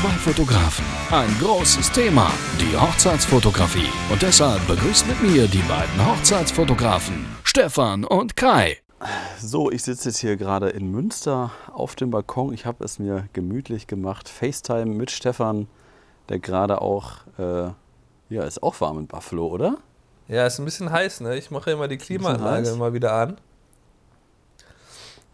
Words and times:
Zwei 0.00 0.32
Fotografen, 0.32 0.86
ein 1.10 1.28
großes 1.40 1.92
Thema, 1.92 2.32
die 2.58 2.74
Hochzeitsfotografie. 2.74 3.90
Und 4.10 4.22
deshalb 4.22 4.66
begrüßt 4.66 5.06
mit 5.06 5.20
mir 5.20 5.46
die 5.46 5.62
beiden 5.68 6.06
Hochzeitsfotografen, 6.06 7.26
Stefan 7.44 8.06
und 8.06 8.34
Kai. 8.34 8.78
So, 9.38 9.70
ich 9.70 9.82
sitze 9.82 10.08
jetzt 10.08 10.16
hier 10.16 10.38
gerade 10.38 10.70
in 10.70 10.90
Münster 10.90 11.50
auf 11.70 11.96
dem 11.96 12.10
Balkon. 12.10 12.54
Ich 12.54 12.64
habe 12.64 12.82
es 12.82 12.98
mir 12.98 13.28
gemütlich 13.34 13.88
gemacht. 13.88 14.30
FaceTime 14.30 14.86
mit 14.86 15.10
Stefan, 15.10 15.68
der 16.30 16.38
gerade 16.38 16.80
auch, 16.80 17.16
äh, 17.38 17.68
ja, 18.30 18.44
ist 18.44 18.62
auch 18.62 18.80
warm 18.80 19.00
in 19.00 19.06
Buffalo, 19.06 19.48
oder? 19.48 19.76
Ja, 20.28 20.46
ist 20.46 20.58
ein 20.58 20.64
bisschen 20.64 20.90
heiß, 20.90 21.20
ne? 21.20 21.36
Ich 21.36 21.50
mache 21.50 21.72
immer 21.72 21.88
die 21.88 21.98
Klimaanlage 21.98 22.74
mal 22.76 22.94
wieder 22.94 23.12
an. 23.12 23.36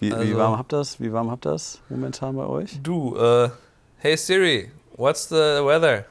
Wie, 0.01 0.13
also, 0.13 0.29
wie, 0.29 0.37
warm 0.37 0.59
habt 0.59 0.73
das? 0.73 1.01
Wie 1.01 1.13
warm 1.13 1.31
habt 1.31 1.45
das 1.45 1.81
momentan 1.89 2.35
bei 2.35 2.47
euch? 2.47 2.81
Du, 2.83 3.17
äh, 3.17 3.49
hey 3.99 4.17
Siri, 4.17 4.71
what's 4.97 5.29
the 5.29 5.63
weather? 5.65 6.07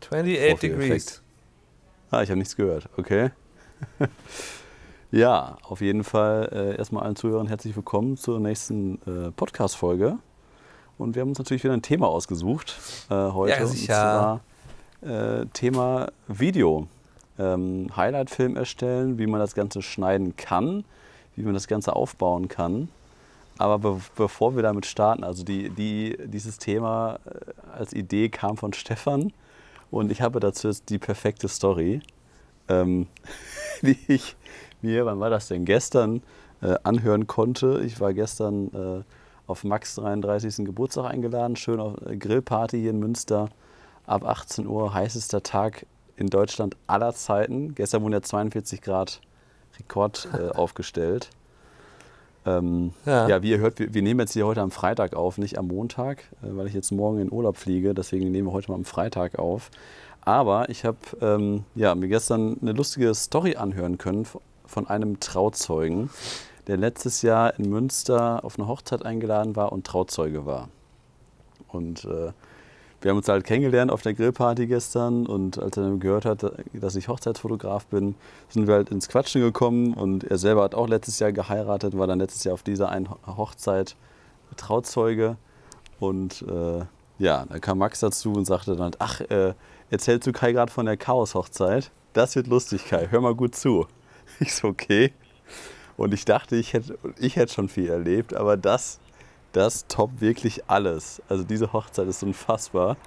28 0.00 0.52
oh, 0.52 0.56
degrees. 0.58 1.22
Ah, 2.10 2.22
ich 2.22 2.30
habe 2.30 2.38
nichts 2.38 2.56
gehört. 2.56 2.88
Okay. 2.96 3.30
ja, 5.10 5.56
auf 5.62 5.80
jeden 5.80 6.04
Fall 6.04 6.48
äh, 6.52 6.76
erstmal 6.76 7.04
allen 7.04 7.16
Zuhörern 7.16 7.46
herzlich 7.46 7.74
willkommen 7.76 8.16
zur 8.16 8.40
nächsten 8.40 9.00
äh, 9.06 9.30
Podcast-Folge. 9.30 10.18
Und 10.98 11.14
wir 11.14 11.22
haben 11.22 11.30
uns 11.30 11.38
natürlich 11.38 11.62
wieder 11.62 11.74
ein 11.74 11.82
Thema 11.82 12.08
ausgesucht 12.08 12.76
äh, 13.10 13.14
heute. 13.14 13.60
Ja, 13.60 13.66
sicher. 13.66 14.40
Und 15.02 15.06
zwar 15.06 15.40
äh, 15.40 15.46
Thema 15.52 16.08
Video. 16.26 16.88
Ähm, 17.38 17.88
Highlight-Film 17.94 18.56
erstellen, 18.56 19.18
wie 19.18 19.26
man 19.26 19.40
das 19.40 19.54
Ganze 19.54 19.82
schneiden 19.82 20.36
kann, 20.36 20.84
wie 21.36 21.42
man 21.42 21.54
das 21.54 21.68
Ganze 21.68 21.94
aufbauen 21.94 22.48
kann. 22.48 22.88
Aber 23.58 23.78
be 23.78 24.00
bevor 24.16 24.54
wir 24.54 24.62
damit 24.62 24.86
starten, 24.86 25.24
also 25.24 25.44
die, 25.44 25.70
die, 25.70 26.16
dieses 26.24 26.58
Thema 26.58 27.18
äh, 27.24 27.78
als 27.78 27.92
Idee 27.92 28.28
kam 28.28 28.56
von 28.56 28.72
Stefan 28.72 29.32
und 29.90 30.12
ich 30.12 30.20
habe 30.20 30.40
dazu 30.40 30.68
jetzt 30.68 30.90
die 30.90 30.98
perfekte 30.98 31.48
Story 31.48 32.02
ähm, 32.68 33.06
die 33.82 33.98
ich 34.08 34.36
mir, 34.82 35.06
wann 35.06 35.20
war 35.20 35.30
das 35.30 35.48
denn, 35.48 35.64
gestern 35.64 36.22
äh, 36.62 36.76
anhören 36.82 37.26
konnte. 37.26 37.82
Ich 37.84 38.00
war 38.00 38.14
gestern 38.14 38.72
äh, 38.74 39.02
auf 39.46 39.64
Max 39.64 39.94
33. 39.96 40.64
Geburtstag 40.64 41.06
eingeladen, 41.06 41.56
schön 41.56 41.80
auf 41.80 41.94
äh, 42.06 42.16
Grillparty 42.16 42.80
hier 42.80 42.90
in 42.90 42.98
Münster. 42.98 43.48
Ab 44.06 44.24
18 44.24 44.66
Uhr, 44.68 44.94
heißester 44.94 45.42
Tag 45.42 45.84
in 46.16 46.28
Deutschland 46.28 46.76
aller 46.86 47.12
Zeiten. 47.12 47.74
Gestern 47.74 48.02
wurden 48.02 48.12
ja 48.12 48.22
42 48.22 48.80
Grad 48.80 49.20
Rekord 49.78 50.28
äh, 50.32 50.48
aufgestellt. 50.54 51.30
Ähm, 52.46 52.92
ja. 53.04 53.28
ja. 53.28 53.42
wie 53.42 53.50
ihr 53.50 53.58
hört, 53.58 53.78
wir, 53.78 53.92
wir, 53.92 54.02
nehmen 54.02 54.20
jetzt 54.20 54.32
hier 54.32 54.46
heute 54.46 54.62
am 54.62 54.70
Freitag 54.70 55.14
auf, 55.14 55.36
nicht 55.36 55.58
am 55.58 55.66
Montag, 55.66 56.18
äh, 56.42 56.56
weil 56.56 56.68
ich 56.68 56.74
jetzt 56.74 56.92
morgen 56.92 57.18
in 57.18 57.32
Urlaub 57.32 57.56
fliege. 57.56 57.92
Deswegen 57.92 58.30
nehmen 58.30 58.48
wir 58.48 58.52
heute 58.52 58.70
mal 58.70 58.76
am 58.76 58.84
Freitag 58.84 59.38
auf. 59.38 59.70
Aber 60.20 60.68
ich 60.70 60.84
habe 60.84 60.98
ähm, 61.20 61.64
ja, 61.74 61.94
mir 61.94 62.08
gestern 62.08 62.56
eine 62.60 62.72
lustige 62.72 63.14
Story 63.14 63.56
anhören 63.56 63.98
können 63.98 64.26
von 64.64 64.86
einem 64.88 65.20
Trauzeugen, 65.20 66.10
der 66.66 66.76
letztes 66.76 67.22
Jahr 67.22 67.58
in 67.58 67.68
Münster 67.70 68.44
auf 68.44 68.58
eine 68.58 68.66
Hochzeit 68.66 69.04
eingeladen 69.04 69.54
war 69.54 69.72
und 69.72 69.86
Trauzeuge 69.86 70.46
war. 70.46 70.68
Und 71.68 72.04
äh, 72.04 72.32
wir 73.00 73.10
haben 73.10 73.18
uns 73.18 73.28
halt 73.28 73.44
kennengelernt 73.44 73.90
auf 73.90 74.02
der 74.02 74.14
Grillparty 74.14 74.66
gestern 74.66 75.26
und 75.26 75.58
als 75.58 75.76
er 75.76 75.84
dann 75.84 76.00
gehört 76.00 76.24
hat, 76.24 76.52
dass 76.72 76.96
ich 76.96 77.08
Hochzeitsfotograf 77.08 77.86
bin, 77.86 78.14
sind 78.48 78.66
wir 78.66 78.74
halt 78.74 78.90
ins 78.90 79.08
Quatschen 79.08 79.42
gekommen 79.42 79.94
und 79.94 80.24
er 80.24 80.38
selber 80.38 80.62
hat 80.62 80.74
auch 80.74 80.88
letztes 80.88 81.18
Jahr 81.18 81.32
geheiratet, 81.32 81.96
war 81.96 82.06
dann 82.06 82.18
letztes 82.18 82.44
Jahr 82.44 82.54
auf 82.54 82.62
dieser 82.62 82.88
einen 82.88 83.08
Hochzeit 83.26 83.96
Trauzeuge 84.56 85.36
und 86.00 86.42
äh, 86.42 86.84
ja, 87.18 87.44
dann 87.46 87.60
kam 87.60 87.78
Max 87.78 88.00
dazu 88.00 88.32
und 88.32 88.44
sagte 88.44 88.76
dann, 88.76 88.92
ach, 88.98 89.20
äh, 89.22 89.54
erzählst 89.90 90.26
du 90.26 90.32
Kai 90.32 90.52
gerade 90.52 90.70
von 90.70 90.86
der 90.86 90.96
Chaos-Hochzeit? 90.96 91.90
Das 92.12 92.36
wird 92.36 92.46
lustig, 92.46 92.86
Kai. 92.86 93.08
Hör 93.10 93.20
mal 93.20 93.34
gut 93.34 93.54
zu. 93.54 93.86
Ich 94.40 94.54
so, 94.54 94.68
okay. 94.68 95.12
Und 95.96 96.12
ich 96.12 96.24
dachte, 96.24 96.56
ich 96.56 96.72
hätte, 96.74 96.98
ich 97.18 97.36
hätte 97.36 97.54
schon 97.54 97.68
viel 97.68 97.88
erlebt, 97.88 98.34
aber 98.34 98.56
das, 98.56 98.98
das 99.56 99.86
toppt 99.86 100.20
wirklich 100.20 100.68
alles. 100.68 101.22
Also 101.30 101.42
diese 101.42 101.72
Hochzeit 101.72 102.06
ist 102.08 102.22
unfassbar. 102.22 102.98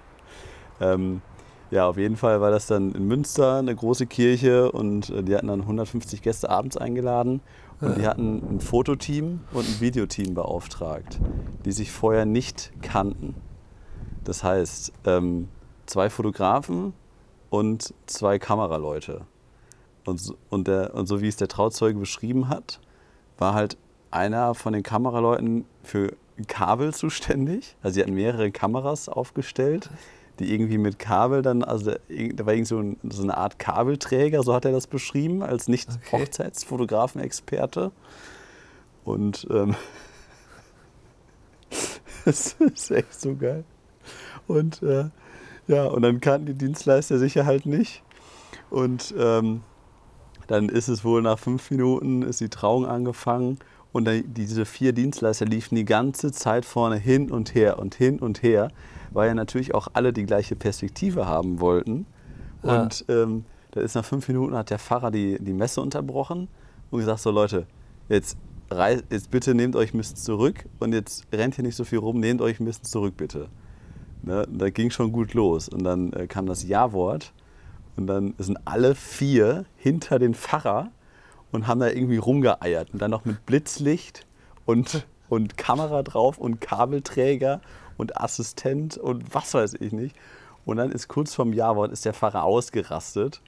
Ähm, 0.81 1.21
ja, 1.69 1.87
auf 1.87 1.97
jeden 1.97 2.17
Fall 2.17 2.41
war 2.41 2.49
das 2.49 2.65
dann 2.65 2.91
in 2.93 3.07
Münster 3.07 3.57
eine 3.57 3.75
große 3.75 4.07
Kirche 4.07 4.71
und 4.71 5.11
äh, 5.11 5.21
die 5.21 5.35
hatten 5.35 5.47
dann 5.47 5.61
150 5.61 6.23
Gäste 6.23 6.49
abends 6.49 6.75
eingeladen 6.75 7.41
und 7.81 7.97
die 7.97 8.07
hatten 8.07 8.55
ein 8.55 8.59
Fototeam 8.61 9.41
und 9.53 9.67
ein 9.67 9.79
Videoteam 9.79 10.33
beauftragt, 10.33 11.19
die 11.65 11.71
sich 11.71 11.91
vorher 11.91 12.25
nicht 12.25 12.71
kannten. 12.81 13.35
Das 14.23 14.43
heißt, 14.43 14.91
ähm, 15.05 15.49
zwei 15.85 16.09
Fotografen 16.09 16.93
und 17.51 17.93
zwei 18.07 18.39
Kameraleute. 18.39 19.21
Und, 20.03 20.19
so, 20.19 20.35
und, 20.49 20.67
der, 20.67 20.95
und 20.95 21.05
so 21.05 21.21
wie 21.21 21.27
es 21.27 21.35
der 21.35 21.47
Trauzeuge 21.47 21.99
beschrieben 21.99 22.49
hat, 22.49 22.79
war 23.37 23.53
halt 23.53 23.77
einer 24.09 24.55
von 24.55 24.73
den 24.73 24.81
Kameraleuten 24.81 25.65
für 25.83 26.13
Kabel 26.47 26.93
zuständig. 26.93 27.75
Also 27.81 27.95
sie 27.95 28.01
hatten 28.01 28.13
mehrere 28.13 28.51
Kameras 28.51 29.09
aufgestellt, 29.09 29.89
die 30.39 30.53
irgendwie 30.53 30.77
mit 30.77 30.99
Kabel 30.99 31.41
dann, 31.41 31.63
also 31.63 31.91
da 31.91 31.97
war 32.45 32.53
irgendwie 32.53 32.65
so, 32.65 32.79
ein, 32.79 32.97
so 33.03 33.23
eine 33.23 33.37
Art 33.37 33.59
Kabelträger, 33.59 34.43
so 34.43 34.53
hat 34.53 34.63
er 34.65 34.71
das 34.71 34.87
beschrieben, 34.87 35.43
als 35.43 35.67
Nicht-Hochzeitsfotografenexperte. 35.67 37.91
Und 39.03 39.45
ähm, 39.49 39.75
das 42.25 42.53
ist 42.53 42.91
echt 42.91 43.19
so 43.19 43.35
geil. 43.35 43.65
Und 44.47 44.81
äh, 44.83 45.09
ja, 45.67 45.85
und 45.85 46.01
dann 46.01 46.19
kannten 46.19 46.47
die 46.47 46.55
Dienstleister 46.55 47.19
sicher 47.19 47.45
halt 47.45 47.65
nicht. 47.65 48.03
Und 48.69 49.13
ähm, 49.17 49.61
dann 50.47 50.69
ist 50.69 50.87
es 50.87 51.03
wohl 51.03 51.21
nach 51.21 51.37
fünf 51.37 51.69
Minuten, 51.69 52.21
ist 52.23 52.39
die 52.41 52.49
Trauung 52.49 52.87
angefangen 52.87 53.59
und 53.91 54.07
diese 54.25 54.65
vier 54.65 54.93
Dienstleister 54.93 55.45
liefen 55.45 55.75
die 55.75 55.85
ganze 55.85 56.31
Zeit 56.31 56.65
vorne 56.65 56.97
hin 56.97 57.31
und 57.31 57.55
her 57.55 57.79
und 57.79 57.95
hin 57.95 58.19
und 58.19 58.43
her, 58.43 58.69
weil 59.11 59.29
ja 59.29 59.33
natürlich 59.33 59.73
auch 59.73 59.87
alle 59.93 60.13
die 60.13 60.25
gleiche 60.25 60.55
Perspektive 60.55 61.25
haben 61.25 61.59
wollten. 61.59 62.05
Ja. 62.63 62.81
Und 62.81 63.05
ähm, 63.09 63.45
da 63.71 63.81
ist 63.81 63.95
nach 63.95 64.05
fünf 64.05 64.27
Minuten 64.27 64.55
hat 64.55 64.69
der 64.69 64.79
Pfarrer 64.79 65.11
die, 65.11 65.37
die 65.39 65.53
Messe 65.53 65.81
unterbrochen 65.81 66.47
und 66.91 66.99
gesagt, 66.99 67.19
so 67.19 67.31
Leute, 67.31 67.65
jetzt, 68.09 68.37
jetzt 69.09 69.31
bitte 69.31 69.55
nehmt 69.55 69.75
euch 69.75 69.93
ein 69.93 69.97
bisschen 69.97 70.17
zurück 70.17 70.65
und 70.79 70.93
jetzt 70.93 71.25
rennt 71.31 71.55
hier 71.55 71.63
nicht 71.63 71.75
so 71.75 71.83
viel 71.83 71.99
rum, 71.99 72.19
nehmt 72.19 72.41
euch 72.41 72.59
ein 72.59 72.65
bisschen 72.65 72.85
zurück 72.85 73.15
bitte. 73.17 73.49
Ne? 74.21 74.47
Da 74.51 74.69
ging 74.69 74.91
schon 74.91 75.11
gut 75.11 75.33
los. 75.33 75.69
Und 75.69 75.83
dann 75.83 76.13
äh, 76.13 76.27
kam 76.27 76.45
das 76.45 76.67
Ja-Wort. 76.67 77.33
Und 77.95 78.07
dann 78.07 78.33
sind 78.37 78.57
alle 78.65 78.95
vier 78.95 79.65
hinter 79.75 80.19
den 80.19 80.33
Pfarrer 80.33 80.91
und 81.51 81.67
haben 81.67 81.79
da 81.79 81.87
irgendwie 81.87 82.17
rumgeeiert. 82.17 82.91
Und 82.91 83.01
dann 83.01 83.11
noch 83.11 83.25
mit 83.25 83.45
Blitzlicht 83.45 84.25
und, 84.65 85.07
und 85.29 85.57
Kamera 85.57 86.03
drauf 86.03 86.37
und 86.37 86.61
Kabelträger 86.61 87.61
und 87.97 88.17
Assistent 88.19 88.97
und 88.97 89.33
was 89.33 89.53
weiß 89.53 89.75
ich 89.79 89.91
nicht. 89.91 90.15
Und 90.65 90.77
dann 90.77 90.91
ist 90.91 91.07
kurz 91.07 91.33
vorm 91.33 91.53
Ja-Wort 91.53 91.91
ist 91.91 92.05
der 92.05 92.13
Pfarrer 92.13 92.43
ausgerastet. 92.43 93.41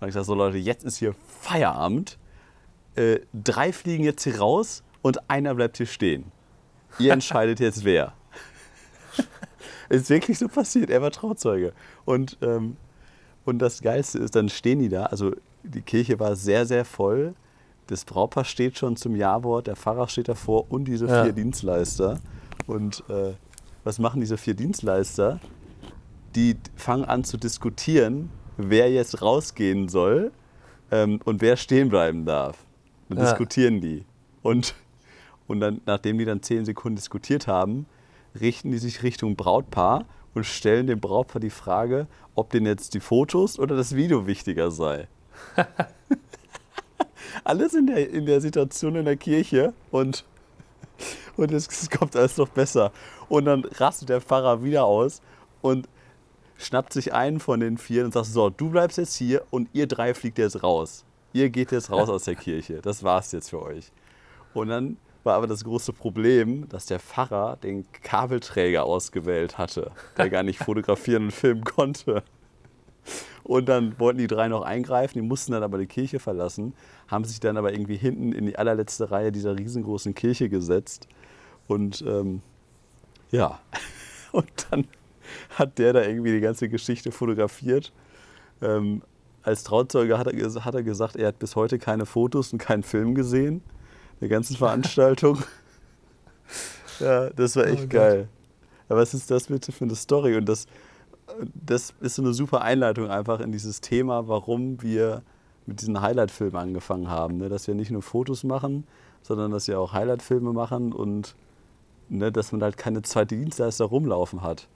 Und 0.00 0.08
ich 0.08 0.14
sage 0.14 0.26
so, 0.26 0.34
Leute, 0.34 0.58
jetzt 0.58 0.84
ist 0.84 0.98
hier 0.98 1.14
Feierabend. 1.40 2.18
Äh, 2.94 3.20
drei 3.32 3.72
fliegen 3.72 4.04
jetzt 4.04 4.24
hier 4.24 4.38
raus 4.38 4.82
und 5.02 5.30
einer 5.30 5.54
bleibt 5.54 5.78
hier 5.78 5.86
stehen. 5.86 6.30
Ihr 6.98 7.12
entscheidet 7.12 7.60
jetzt 7.60 7.84
wer. 7.84 8.12
ist 9.88 10.10
wirklich 10.10 10.38
so 10.38 10.48
passiert. 10.48 10.90
Er 10.90 11.02
war 11.02 11.10
Trauzeuge. 11.10 11.72
Und, 12.04 12.38
ähm, 12.42 12.76
und 13.44 13.58
das 13.58 13.82
Geilste 13.82 14.18
ist, 14.18 14.34
dann 14.34 14.48
stehen 14.48 14.78
die 14.78 14.88
da. 14.88 15.06
Also 15.06 15.32
die 15.62 15.82
Kirche 15.82 16.18
war 16.18 16.36
sehr, 16.36 16.66
sehr 16.66 16.84
voll. 16.84 17.34
Das 17.86 18.04
Brautpaar 18.04 18.44
steht 18.44 18.78
schon 18.78 18.96
zum 18.96 19.14
Jawort, 19.14 19.68
der 19.68 19.76
Pfarrer 19.76 20.08
steht 20.08 20.28
davor 20.28 20.70
und 20.70 20.86
diese 20.86 21.06
vier 21.06 21.26
ja. 21.26 21.32
Dienstleister. 21.32 22.20
Und 22.66 23.04
äh, 23.08 23.34
was 23.84 23.98
machen 23.98 24.20
diese 24.20 24.36
vier 24.36 24.54
Dienstleister? 24.54 25.38
Die 26.34 26.56
fangen 26.74 27.04
an 27.04 27.22
zu 27.22 27.36
diskutieren, 27.36 28.30
wer 28.56 28.90
jetzt 28.90 29.22
rausgehen 29.22 29.88
soll 29.88 30.32
ähm, 30.90 31.20
und 31.24 31.40
wer 31.40 31.56
stehen 31.56 31.88
bleiben 31.88 32.24
darf. 32.24 32.58
Dann 33.08 33.18
ja. 33.18 33.24
diskutieren 33.24 33.80
die. 33.80 34.04
Und, 34.42 34.74
und 35.46 35.60
dann, 35.60 35.80
nachdem 35.86 36.18
die 36.18 36.24
dann 36.24 36.42
zehn 36.42 36.64
Sekunden 36.64 36.96
diskutiert 36.96 37.46
haben, 37.46 37.86
richten 38.40 38.72
die 38.72 38.78
sich 38.78 39.04
Richtung 39.04 39.36
Brautpaar 39.36 40.04
und 40.34 40.44
stellen 40.44 40.88
dem 40.88 41.00
Brautpaar 41.00 41.40
die 41.40 41.50
Frage, 41.50 42.08
ob 42.34 42.50
denn 42.50 42.66
jetzt 42.66 42.94
die 42.94 43.00
Fotos 43.00 43.58
oder 43.58 43.76
das 43.76 43.94
Video 43.94 44.26
wichtiger 44.26 44.70
sei. 44.70 45.08
alles 47.44 47.74
in 47.74 47.86
der, 47.86 48.10
in 48.10 48.26
der 48.26 48.40
Situation 48.40 48.96
in 48.96 49.04
der 49.04 49.16
Kirche 49.16 49.72
und, 49.90 50.24
und 51.36 51.52
es, 51.52 51.68
es 51.68 51.90
kommt 51.90 52.16
alles 52.16 52.36
noch 52.36 52.48
besser. 52.48 52.92
Und 53.28 53.46
dann 53.46 53.64
rastet 53.64 54.08
der 54.08 54.20
Pfarrer 54.20 54.62
wieder 54.62 54.84
aus 54.84 55.20
und 55.62 55.88
schnappt 56.58 56.92
sich 56.92 57.12
einen 57.12 57.40
von 57.40 57.60
den 57.60 57.78
vier 57.78 58.04
und 58.04 58.12
sagt: 58.12 58.26
So, 58.26 58.50
du 58.50 58.70
bleibst 58.70 58.98
jetzt 58.98 59.16
hier 59.16 59.42
und 59.50 59.68
ihr 59.72 59.86
drei 59.86 60.14
fliegt 60.14 60.38
jetzt 60.38 60.62
raus. 60.62 61.04
Ihr 61.32 61.50
geht 61.50 61.72
jetzt 61.72 61.90
raus 61.90 62.08
aus 62.08 62.24
der 62.24 62.34
Kirche. 62.34 62.80
Das 62.80 63.02
war's 63.02 63.32
jetzt 63.32 63.50
für 63.50 63.60
euch. 63.60 63.92
Und 64.54 64.68
dann 64.68 64.96
war 65.22 65.34
aber 65.34 65.46
das 65.46 65.64
große 65.64 65.92
Problem, 65.92 66.66
dass 66.68 66.86
der 66.86 67.00
Pfarrer 67.00 67.58
den 67.62 67.84
Kabelträger 68.02 68.84
ausgewählt 68.84 69.58
hatte, 69.58 69.90
der 70.16 70.30
gar 70.30 70.42
nicht 70.42 70.58
fotografieren 70.64 71.24
und 71.24 71.32
filmen 71.32 71.64
konnte. 71.64 72.22
Und 73.46 73.68
dann 73.68 73.96
wollten 74.00 74.18
die 74.18 74.26
drei 74.26 74.48
noch 74.48 74.62
eingreifen, 74.62 75.18
die 75.18 75.26
mussten 75.26 75.52
dann 75.52 75.62
aber 75.62 75.78
die 75.78 75.86
Kirche 75.86 76.18
verlassen, 76.18 76.74
haben 77.06 77.24
sich 77.24 77.38
dann 77.38 77.56
aber 77.56 77.72
irgendwie 77.72 77.96
hinten 77.96 78.32
in 78.32 78.46
die 78.46 78.58
allerletzte 78.58 79.12
Reihe 79.12 79.30
dieser 79.30 79.56
riesengroßen 79.56 80.14
Kirche 80.14 80.48
gesetzt. 80.48 81.06
Und 81.68 82.02
ähm, 82.02 82.42
ja, 83.30 83.60
und 84.32 84.50
dann 84.68 84.88
hat 85.50 85.78
der 85.78 85.92
da 85.92 86.02
irgendwie 86.02 86.32
die 86.32 86.40
ganze 86.40 86.68
Geschichte 86.68 87.12
fotografiert. 87.12 87.92
Ähm, 88.60 89.02
als 89.44 89.62
Trauzeuge 89.62 90.18
hat 90.18 90.26
er, 90.26 90.64
hat 90.64 90.74
er 90.74 90.82
gesagt, 90.82 91.14
er 91.14 91.28
hat 91.28 91.38
bis 91.38 91.54
heute 91.54 91.78
keine 91.78 92.04
Fotos 92.04 92.52
und 92.52 92.58
keinen 92.58 92.82
Film 92.82 93.14
gesehen 93.14 93.62
der 94.20 94.28
ganzen 94.28 94.56
Veranstaltung. 94.58 95.38
ja, 96.98 97.30
das 97.30 97.54
war 97.54 97.66
echt 97.68 97.84
oh 97.84 97.88
geil. 97.88 98.28
Aber 98.88 99.00
was 99.00 99.14
ist 99.14 99.30
das 99.30 99.46
bitte 99.46 99.70
für 99.70 99.84
eine 99.84 99.94
Story? 99.94 100.36
Und 100.36 100.48
das, 100.48 100.66
das 101.54 101.94
ist 102.00 102.16
so 102.16 102.22
eine 102.22 102.32
super 102.32 102.62
Einleitung 102.62 103.10
einfach 103.10 103.40
in 103.40 103.52
dieses 103.52 103.80
Thema, 103.80 104.28
warum 104.28 104.82
wir 104.82 105.22
mit 105.66 105.80
diesen 105.80 106.00
Highlight-Filmen 106.00 106.56
angefangen 106.56 107.08
haben. 107.08 107.38
Ne? 107.38 107.48
Dass 107.48 107.66
wir 107.66 107.74
nicht 107.74 107.90
nur 107.90 108.02
Fotos 108.02 108.44
machen, 108.44 108.86
sondern 109.22 109.50
dass 109.50 109.66
wir 109.68 109.80
auch 109.80 109.92
Highlight-Filme 109.92 110.52
machen 110.52 110.92
und 110.92 111.34
ne, 112.08 112.30
dass 112.30 112.52
man 112.52 112.62
halt 112.62 112.76
keine 112.76 113.02
zweite 113.02 113.36
Dienstleister 113.36 113.84
rumlaufen 113.84 114.42
hat. 114.42 114.68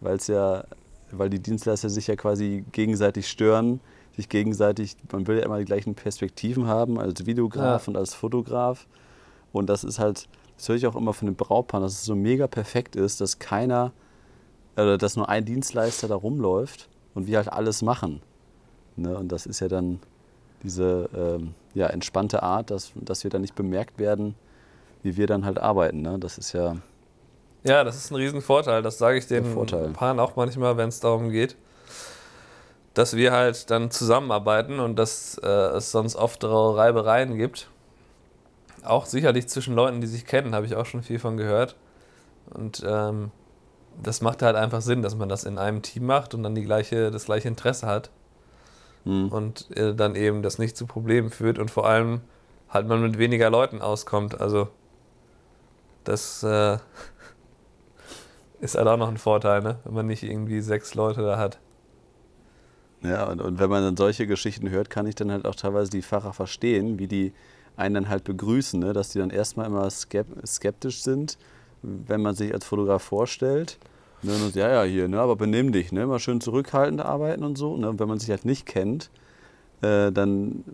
Weil 0.00 0.16
es 0.16 0.26
ja, 0.26 0.64
weil 1.10 1.30
die 1.30 1.40
Dienstleister 1.40 1.90
sich 1.90 2.06
ja 2.06 2.16
quasi 2.16 2.64
gegenseitig 2.72 3.28
stören, 3.28 3.80
sich 4.16 4.28
gegenseitig, 4.28 4.96
man 5.12 5.26
will 5.26 5.38
ja 5.38 5.44
immer 5.44 5.58
die 5.58 5.64
gleichen 5.64 5.94
Perspektiven 5.94 6.66
haben, 6.66 6.98
als 6.98 7.26
Videograf 7.26 7.86
ja. 7.86 7.90
und 7.90 7.96
als 7.96 8.14
Fotograf. 8.14 8.86
Und 9.52 9.68
das 9.68 9.84
ist 9.84 9.98
halt, 9.98 10.28
das 10.56 10.68
höre 10.68 10.76
ich 10.76 10.86
auch 10.86 10.96
immer 10.96 11.12
von 11.12 11.26
den 11.26 11.36
Brautpaaren, 11.36 11.84
dass 11.84 11.92
es 11.92 12.04
so 12.04 12.16
mega 12.16 12.46
perfekt 12.46 12.96
ist, 12.96 13.20
dass 13.20 13.38
keiner, 13.38 13.92
oder 14.82 14.98
dass 14.98 15.16
nur 15.16 15.28
ein 15.28 15.44
Dienstleister 15.44 16.08
da 16.08 16.14
rumläuft 16.14 16.88
und 17.14 17.26
wir 17.26 17.38
halt 17.38 17.52
alles 17.52 17.82
machen. 17.82 18.22
Ne? 18.96 19.16
Und 19.16 19.32
das 19.32 19.46
ist 19.46 19.60
ja 19.60 19.68
dann 19.68 20.00
diese 20.62 21.08
ähm, 21.14 21.54
ja, 21.74 21.86
entspannte 21.88 22.42
Art, 22.42 22.70
dass, 22.70 22.92
dass 22.94 23.24
wir 23.24 23.30
dann 23.30 23.42
nicht 23.42 23.54
bemerkt 23.54 23.98
werden, 23.98 24.34
wie 25.02 25.16
wir 25.16 25.26
dann 25.26 25.44
halt 25.44 25.58
arbeiten. 25.58 26.02
Ne? 26.02 26.18
Das 26.18 26.38
ist 26.38 26.52
ja. 26.52 26.76
Ja, 27.64 27.84
das 27.84 27.96
ist 27.96 28.10
ein 28.10 28.16
Riesenvorteil. 28.16 28.82
Das 28.82 28.98
sage 28.98 29.18
ich 29.18 29.26
den 29.26 29.44
Paaren 29.92 30.20
auch 30.20 30.36
manchmal, 30.36 30.76
wenn 30.76 30.88
es 30.88 31.00
darum 31.00 31.30
geht, 31.30 31.56
dass 32.94 33.16
wir 33.16 33.32
halt 33.32 33.70
dann 33.70 33.90
zusammenarbeiten 33.90 34.78
und 34.78 34.96
dass 34.96 35.38
äh, 35.42 35.46
es 35.46 35.90
sonst 35.90 36.14
oft 36.16 36.44
Reibereien 36.44 37.36
gibt. 37.36 37.68
Auch 38.84 39.06
sicherlich 39.06 39.48
zwischen 39.48 39.74
Leuten, 39.74 40.00
die 40.00 40.06
sich 40.06 40.24
kennen, 40.24 40.54
habe 40.54 40.66
ich 40.66 40.76
auch 40.76 40.86
schon 40.86 41.02
viel 41.02 41.18
von 41.18 41.36
gehört. 41.36 41.74
Und 42.54 42.82
ähm, 42.86 43.32
das 44.02 44.20
macht 44.20 44.42
halt 44.42 44.56
einfach 44.56 44.80
Sinn, 44.80 45.02
dass 45.02 45.16
man 45.16 45.28
das 45.28 45.44
in 45.44 45.58
einem 45.58 45.82
Team 45.82 46.06
macht 46.06 46.34
und 46.34 46.42
dann 46.42 46.54
die 46.54 46.64
gleiche, 46.64 47.10
das 47.10 47.24
gleiche 47.26 47.48
Interesse 47.48 47.86
hat. 47.86 48.10
Mhm. 49.04 49.28
Und 49.28 49.76
äh, 49.76 49.94
dann 49.94 50.14
eben 50.14 50.42
das 50.42 50.58
nicht 50.58 50.76
zu 50.76 50.86
Problemen 50.86 51.30
führt 51.30 51.58
und 51.58 51.70
vor 51.70 51.86
allem 51.86 52.20
halt 52.68 52.86
man 52.86 53.00
mit 53.00 53.18
weniger 53.18 53.50
Leuten 53.50 53.80
auskommt. 53.80 54.40
Also 54.40 54.68
das 56.04 56.42
äh, 56.42 56.78
ist 58.60 58.76
halt 58.76 58.86
auch 58.88 58.96
noch 58.96 59.08
ein 59.08 59.18
Vorteil, 59.18 59.62
ne? 59.62 59.78
wenn 59.84 59.94
man 59.94 60.06
nicht 60.06 60.22
irgendwie 60.22 60.60
sechs 60.60 60.94
Leute 60.94 61.22
da 61.22 61.38
hat. 61.38 61.58
Ja, 63.02 63.28
und, 63.28 63.40
und 63.40 63.60
wenn 63.60 63.70
man 63.70 63.82
dann 63.82 63.96
solche 63.96 64.26
Geschichten 64.26 64.70
hört, 64.70 64.90
kann 64.90 65.06
ich 65.06 65.14
dann 65.14 65.30
halt 65.30 65.46
auch 65.46 65.54
teilweise 65.54 65.90
die 65.90 66.02
Pfarrer 66.02 66.32
verstehen, 66.32 66.98
wie 66.98 67.06
die 67.06 67.32
einen 67.76 67.94
dann 67.94 68.08
halt 68.08 68.24
begrüßen, 68.24 68.80
ne? 68.80 68.92
dass 68.92 69.10
die 69.10 69.20
dann 69.20 69.30
erstmal 69.30 69.66
immer 69.66 69.88
skeptisch 69.88 71.02
sind, 71.02 71.38
wenn 71.82 72.22
man 72.22 72.34
sich 72.34 72.52
als 72.52 72.64
Fotograf 72.64 73.02
vorstellt. 73.02 73.78
Ne? 74.22 74.32
Und 74.32 74.54
ja, 74.54 74.68
ja, 74.68 74.82
hier, 74.82 75.08
ne? 75.08 75.20
aber 75.20 75.36
benimm 75.36 75.72
dich, 75.72 75.92
ne? 75.92 76.06
mal 76.06 76.18
schön 76.18 76.40
zurückhaltend 76.40 77.00
arbeiten 77.00 77.44
und 77.44 77.56
so. 77.56 77.76
Ne? 77.76 77.88
Und 77.88 78.00
wenn 78.00 78.08
man 78.08 78.18
sich 78.18 78.30
halt 78.30 78.44
nicht 78.44 78.66
kennt, 78.66 79.10
äh, 79.80 80.10
dann 80.10 80.64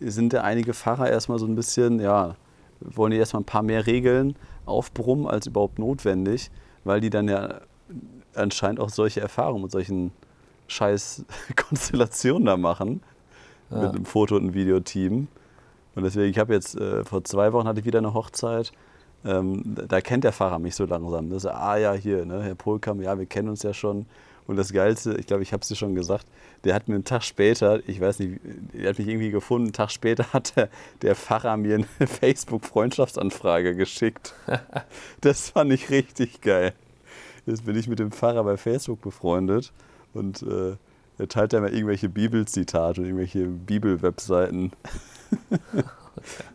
sind 0.00 0.32
ja 0.32 0.42
einige 0.42 0.74
Pfarrer 0.74 1.10
erstmal 1.10 1.38
so 1.38 1.46
ein 1.46 1.56
bisschen, 1.56 2.00
ja, 2.00 2.36
wollen 2.80 3.10
die 3.10 3.16
erstmal 3.16 3.42
ein 3.42 3.46
paar 3.46 3.62
mehr 3.62 3.86
Regeln 3.86 4.36
aufbrummen 4.64 5.26
als 5.26 5.46
überhaupt 5.46 5.78
notwendig, 5.78 6.50
weil 6.84 7.00
die 7.00 7.10
dann 7.10 7.28
ja 7.28 7.60
anscheinend 8.34 8.80
auch 8.80 8.90
solche 8.90 9.20
Erfahrungen 9.20 9.62
mit 9.62 9.72
solchen 9.72 10.12
scheiß 10.68 11.24
Konstellation 11.56 12.44
da 12.44 12.56
machen. 12.56 13.02
Ja. 13.70 13.78
Mit 13.80 13.96
einem 13.96 14.04
Foto- 14.04 14.36
und 14.36 14.54
Videoteam. 14.54 15.26
Und 15.96 16.02
deswegen, 16.02 16.30
ich 16.30 16.38
habe 16.38 16.52
jetzt, 16.54 16.78
äh, 16.78 17.04
vor 17.04 17.24
zwei 17.24 17.52
Wochen 17.52 17.66
hatte 17.66 17.80
ich 17.80 17.86
wieder 17.86 17.98
eine 17.98 18.14
Hochzeit. 18.14 18.70
Ähm, 19.24 19.62
da 19.88 20.00
kennt 20.00 20.24
der 20.24 20.32
Fahrer 20.32 20.58
mich 20.58 20.74
so 20.74 20.84
langsam. 20.84 21.30
Das 21.30 21.44
ist, 21.44 21.50
ah 21.50 21.76
ja, 21.76 21.92
hier, 21.92 22.24
ne, 22.24 22.42
Herr 22.42 22.54
Polkam, 22.54 23.00
ja, 23.00 23.18
wir 23.18 23.26
kennen 23.26 23.48
uns 23.48 23.62
ja 23.62 23.74
schon. 23.74 24.06
Und 24.46 24.56
das 24.56 24.72
Geilste, 24.72 25.16
ich 25.18 25.26
glaube, 25.26 25.42
ich 25.42 25.52
habe 25.52 25.62
es 25.62 25.68
dir 25.68 25.74
schon 25.74 25.94
gesagt, 25.94 26.26
der 26.64 26.74
hat 26.74 26.88
mir 26.88 26.94
einen 26.94 27.04
Tag 27.04 27.24
später, 27.24 27.80
ich 27.88 28.00
weiß 28.00 28.20
nicht, 28.20 28.40
der 28.72 28.90
hat 28.90 28.98
mich 28.98 29.08
irgendwie 29.08 29.30
gefunden, 29.30 29.66
einen 29.66 29.72
Tag 29.72 29.90
später 29.90 30.24
hat 30.32 30.56
der, 30.56 30.68
der 31.02 31.16
Pfarrer 31.16 31.56
mir 31.56 31.74
eine 31.74 31.86
Facebook-Freundschaftsanfrage 32.06 33.74
geschickt. 33.74 34.34
das 35.20 35.50
fand 35.50 35.72
ich 35.72 35.90
richtig 35.90 36.40
geil. 36.40 36.72
Jetzt 37.46 37.64
bin 37.64 37.76
ich 37.76 37.88
mit 37.88 37.98
dem 37.98 38.12
Pfarrer 38.12 38.44
bei 38.44 38.56
Facebook 38.56 39.00
befreundet. 39.00 39.72
Und 40.12 40.42
äh, 40.42 40.76
er 41.18 41.28
teilt 41.28 41.52
ja 41.52 41.60
immer 41.60 41.72
irgendwelche 41.72 42.08
Bibelzitate 42.08 43.00
und 43.00 43.06
irgendwelche 43.06 43.46
Bibelwebseiten. 43.46 44.72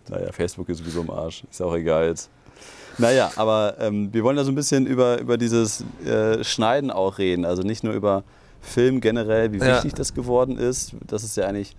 naja, 0.10 0.32
Facebook 0.32 0.70
ist 0.70 0.80
sowieso 0.80 1.02
im 1.02 1.10
Arsch. 1.10 1.44
Ist 1.50 1.62
auch 1.62 1.76
egal 1.76 2.08
jetzt. 2.08 2.30
Naja, 2.98 3.32
aber 3.36 3.76
ähm, 3.80 4.14
wir 4.14 4.24
wollen 4.24 4.38
ja 4.38 4.44
so 4.44 4.52
ein 4.52 4.56
bisschen 4.56 4.86
über, 4.86 5.20
über 5.20 5.38
dieses 5.38 5.84
äh, 6.06 6.44
Schneiden 6.44 6.92
auch 6.92 7.18
reden. 7.18 7.46
Also 7.46 7.64
nicht 7.64 7.84
nur 7.84 7.94
über 7.94 8.24
Film 8.62 9.02
generell, 9.02 9.54
wie 9.54 9.58
ja. 9.58 9.76
wichtig 9.76 9.94
das 9.94 10.14
geworden 10.14 10.58
ist. 10.58 10.94
Das 11.08 11.24
ist 11.24 11.38
ja 11.38 11.48
eigentlich 11.48 11.76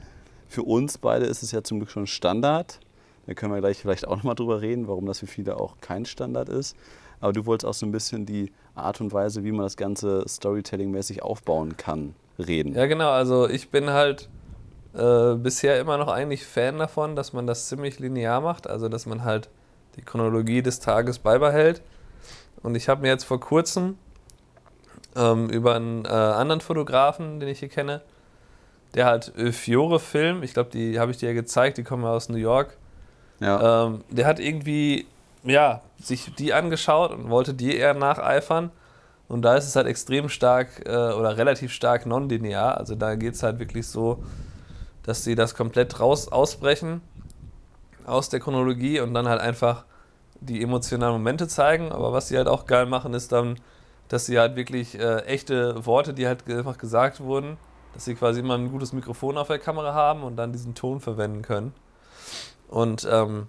für 0.53 0.63
uns 0.63 0.99
beide 0.99 1.25
ist 1.25 1.43
es 1.43 1.51
ja 1.51 1.63
zum 1.63 1.79
Glück 1.79 1.91
schon 1.91 2.07
Standard. 2.07 2.79
Da 3.27 3.35
können 3.35 3.55
wir 3.55 3.61
gleich 3.61 3.79
vielleicht 3.79 4.07
auch 4.07 4.17
nochmal 4.17 4.35
drüber 4.35 4.61
reden, 4.61 4.87
warum 4.87 5.07
das 5.07 5.21
für 5.21 5.27
viele 5.27 5.57
auch 5.59 5.77
kein 5.81 6.05
Standard 6.05 6.49
ist. 6.49 6.77
Aber 7.21 7.33
du 7.33 7.47
wolltest 7.47 7.67
auch 7.67 7.75
so 7.75 7.87
ein 7.87 7.93
bisschen 7.93 8.27
die 8.27 8.53
Art 8.75 9.01
und 9.01 9.13
Weise, 9.13 9.45
wie 9.45 9.53
man 9.53 9.63
das 9.65 9.77
Ganze 9.77 10.25
Storytelling-mäßig 10.29 11.23
aufbauen 11.23 11.77
kann, 11.77 12.15
reden. 12.39 12.75
Ja, 12.75 12.87
genau. 12.87 13.11
Also 13.11 13.49
ich 13.49 13.71
bin 13.71 13.91
halt 13.91 14.29
äh, 14.95 15.35
bisher 15.37 15.81
immer 15.81 15.97
noch 15.97 16.09
eigentlich 16.09 16.45
Fan 16.45 16.79
davon, 16.79 17.17
dass 17.17 17.33
man 17.33 17.47
das 17.47 17.69
ziemlich 17.69 17.99
linear 17.99 18.41
macht. 18.41 18.67
Also 18.67 18.89
dass 18.89 19.07
man 19.07 19.25
halt 19.25 19.49
die 19.97 20.03
Chronologie 20.03 20.63
des 20.63 20.81
Tages 20.81 21.19
beibehält. 21.19 21.83
Und 22.63 22.75
ich 22.75 22.89
habe 22.89 23.03
mir 23.03 23.09
jetzt 23.09 23.25
vor 23.25 23.41
kurzem 23.41 23.99
ähm, 25.17 25.51
über 25.51 25.75
einen 25.75 26.05
äh, 26.05 26.09
anderen 26.09 26.61
Fotografen, 26.61 27.41
den 27.41 27.49
ich 27.49 27.59
hier 27.59 27.69
kenne, 27.69 28.03
der 28.95 29.07
hat 29.07 29.33
Fiore 29.53 29.99
Film, 30.01 30.43
ich 30.43 30.53
glaube, 30.53 30.71
die 30.71 31.01
habe 31.01 31.11
ich 31.11 31.17
dir 31.17 31.31
ja 31.31 31.35
gezeigt, 31.35 31.79
die 31.79 31.83
kommen 31.83 32.05
aus 32.05 32.29
New 32.29 32.37
York. 32.37 32.77
Ja. 33.41 33.87
Ähm, 33.87 34.05
der 34.11 34.27
hat 34.27 34.39
irgendwie 34.39 35.07
ja, 35.45 35.81
sich 36.01 36.35
die 36.35 36.53
angeschaut 36.53 37.13
und 37.13 37.31
wollte 37.31 37.55
die 37.55 37.77
eher 37.77 37.95
nacheifern. 37.95 38.71
Und 39.29 39.43
da 39.43 39.57
ist 39.57 39.67
es 39.67 39.77
halt 39.77 39.87
extrem 39.87 40.29
stark 40.29 40.83
äh, 40.85 40.91
oder 40.91 41.37
relativ 41.37 41.73
stark 41.73 42.07
non-linear. 42.07 42.77
Also 42.77 42.95
da 42.95 43.15
geht 43.15 43.35
es 43.35 43.43
halt 43.43 43.59
wirklich 43.59 43.87
so, 43.87 44.23
dass 45.03 45.25
sie 45.25 45.35
das 45.35 45.55
komplett 45.55 46.01
raus 46.01 46.29
ausbrechen 46.29 47.01
aus 48.07 48.29
der 48.29 48.41
Chronologie 48.41 49.01
und 49.01 49.15
dann 49.15 49.29
halt 49.29 49.41
einfach 49.41 49.85
die 50.41 50.63
emotionalen 50.63 51.15
Momente 51.15 51.49
zeigen. 51.49 51.93
Aber 51.93 52.13
was 52.13 52.29
sie 52.29 52.37
halt 52.37 52.49
auch 52.49 52.67
geil 52.67 52.87
machen, 52.87 53.15
ist 53.15 53.33
dann, 53.33 53.57
dass 54.09 54.27
sie 54.27 54.39
halt 54.39 54.57
wirklich 54.57 54.99
äh, 54.99 55.21
echte 55.25 55.87
Worte, 55.87 56.15
die 56.15 56.27
halt 56.27 56.49
einfach 56.49 56.79
gesagt 56.79 57.21
wurden, 57.21 57.57
dass 57.95 58.05
sie 58.05 58.15
quasi 58.15 58.41
immer 58.41 58.55
ein 58.55 58.71
gutes 58.71 58.93
Mikrofon 58.93 59.39
auf 59.39 59.49
der 59.49 59.59
Kamera 59.59 59.95
haben 59.95 60.23
und 60.23 60.37
dann 60.37 60.53
diesen 60.53 60.75
Ton 60.75 61.01
verwenden 61.01 61.43
können. 61.43 61.73
Und 62.69 63.07
ähm, 63.11 63.49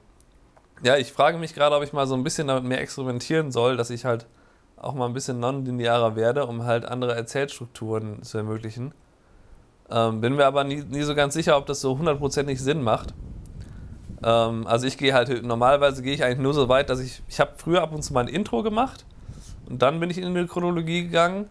ja, 0.83 0.97
ich 0.97 1.13
frage 1.13 1.37
mich 1.37 1.53
gerade, 1.53 1.75
ob 1.75 1.83
ich 1.83 1.93
mal 1.93 2.07
so 2.07 2.15
ein 2.15 2.23
bisschen 2.23 2.47
damit 2.47 2.65
mehr 2.65 2.81
experimentieren 2.81 3.51
soll, 3.51 3.77
dass 3.77 3.89
ich 3.89 4.05
halt 4.05 4.27
auch 4.75 4.93
mal 4.93 5.05
ein 5.05 5.13
bisschen 5.13 5.39
nonlinearer 5.39 6.15
werde, 6.15 6.45
um 6.45 6.65
halt 6.65 6.85
andere 6.85 7.15
Erzählstrukturen 7.15 8.21
zu 8.23 8.37
ermöglichen. 8.37 8.93
Ähm, 9.89 10.21
bin 10.21 10.35
mir 10.35 10.45
aber 10.45 10.63
nie, 10.63 10.83
nie 10.83 11.03
so 11.03 11.15
ganz 11.15 11.33
sicher, 11.33 11.57
ob 11.57 11.65
das 11.67 11.79
so 11.79 11.97
hundertprozentig 11.97 12.61
Sinn 12.61 12.83
macht. 12.83 13.13
Ähm, 14.23 14.65
also 14.67 14.87
ich 14.87 14.97
gehe 14.97 15.13
halt, 15.13 15.43
normalerweise 15.43 16.01
gehe 16.01 16.13
ich 16.13 16.23
eigentlich 16.23 16.39
nur 16.39 16.53
so 16.53 16.69
weit, 16.69 16.89
dass 16.89 16.99
ich, 16.99 17.21
ich 17.27 17.39
habe 17.39 17.51
früher 17.57 17.81
ab 17.81 17.93
und 17.93 18.03
zu 18.03 18.13
mal 18.13 18.21
ein 18.21 18.27
Intro 18.27 18.63
gemacht 18.63 19.05
und 19.69 19.81
dann 19.81 19.99
bin 19.99 20.09
ich 20.09 20.17
in 20.17 20.33
die 20.33 20.47
Chronologie 20.47 21.03
gegangen. 21.03 21.49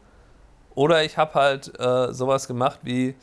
Oder 0.75 1.05
ich 1.05 1.19
habe 1.19 1.35
halt 1.35 1.79
äh, 1.79 2.15
sowas 2.15 2.49
gemacht 2.49 2.81
wie 2.83 3.15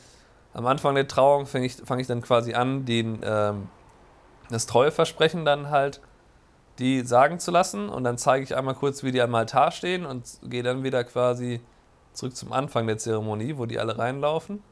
am 0.54 0.66
Anfang 0.66 0.94
der 0.94 1.08
Trauung 1.08 1.46
fange 1.46 1.66
ich, 1.66 1.74
fang 1.74 1.98
ich 1.98 2.06
dann 2.06 2.22
quasi 2.22 2.54
an, 2.54 2.84
den, 2.84 3.20
ähm, 3.24 3.68
das 4.50 4.66
Treueversprechen 4.66 5.44
dann 5.44 5.70
halt 5.70 6.00
die 6.78 7.02
sagen 7.02 7.38
zu 7.38 7.50
lassen 7.50 7.88
und 7.88 8.04
dann 8.04 8.16
zeige 8.18 8.44
ich 8.44 8.56
einmal 8.56 8.74
kurz, 8.74 9.02
wie 9.02 9.12
die 9.12 9.20
am 9.20 9.34
Altar 9.34 9.70
stehen 9.70 10.06
und 10.06 10.24
gehe 10.44 10.62
dann 10.62 10.82
wieder 10.82 11.04
quasi 11.04 11.60
zurück 12.12 12.34
zum 12.34 12.52
Anfang 12.52 12.86
der 12.86 12.96
Zeremonie, 12.96 13.58
wo 13.58 13.66
die 13.66 13.78
alle 13.78 13.98
reinlaufen. 13.98 14.62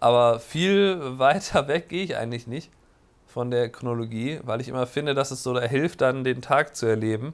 Aber 0.00 0.38
viel 0.40 1.00
weiter 1.18 1.68
weg 1.68 1.88
gehe 1.88 2.04
ich 2.04 2.16
eigentlich 2.16 2.46
nicht 2.46 2.70
von 3.32 3.50
der 3.50 3.68
Chronologie, 3.68 4.40
weil 4.44 4.60
ich 4.60 4.68
immer 4.68 4.86
finde, 4.86 5.14
dass 5.14 5.30
es 5.30 5.42
so 5.42 5.54
da 5.54 5.60
hilft, 5.60 6.00
dann 6.00 6.24
den 6.24 6.42
Tag 6.42 6.74
zu 6.74 6.86
erleben. 6.86 7.32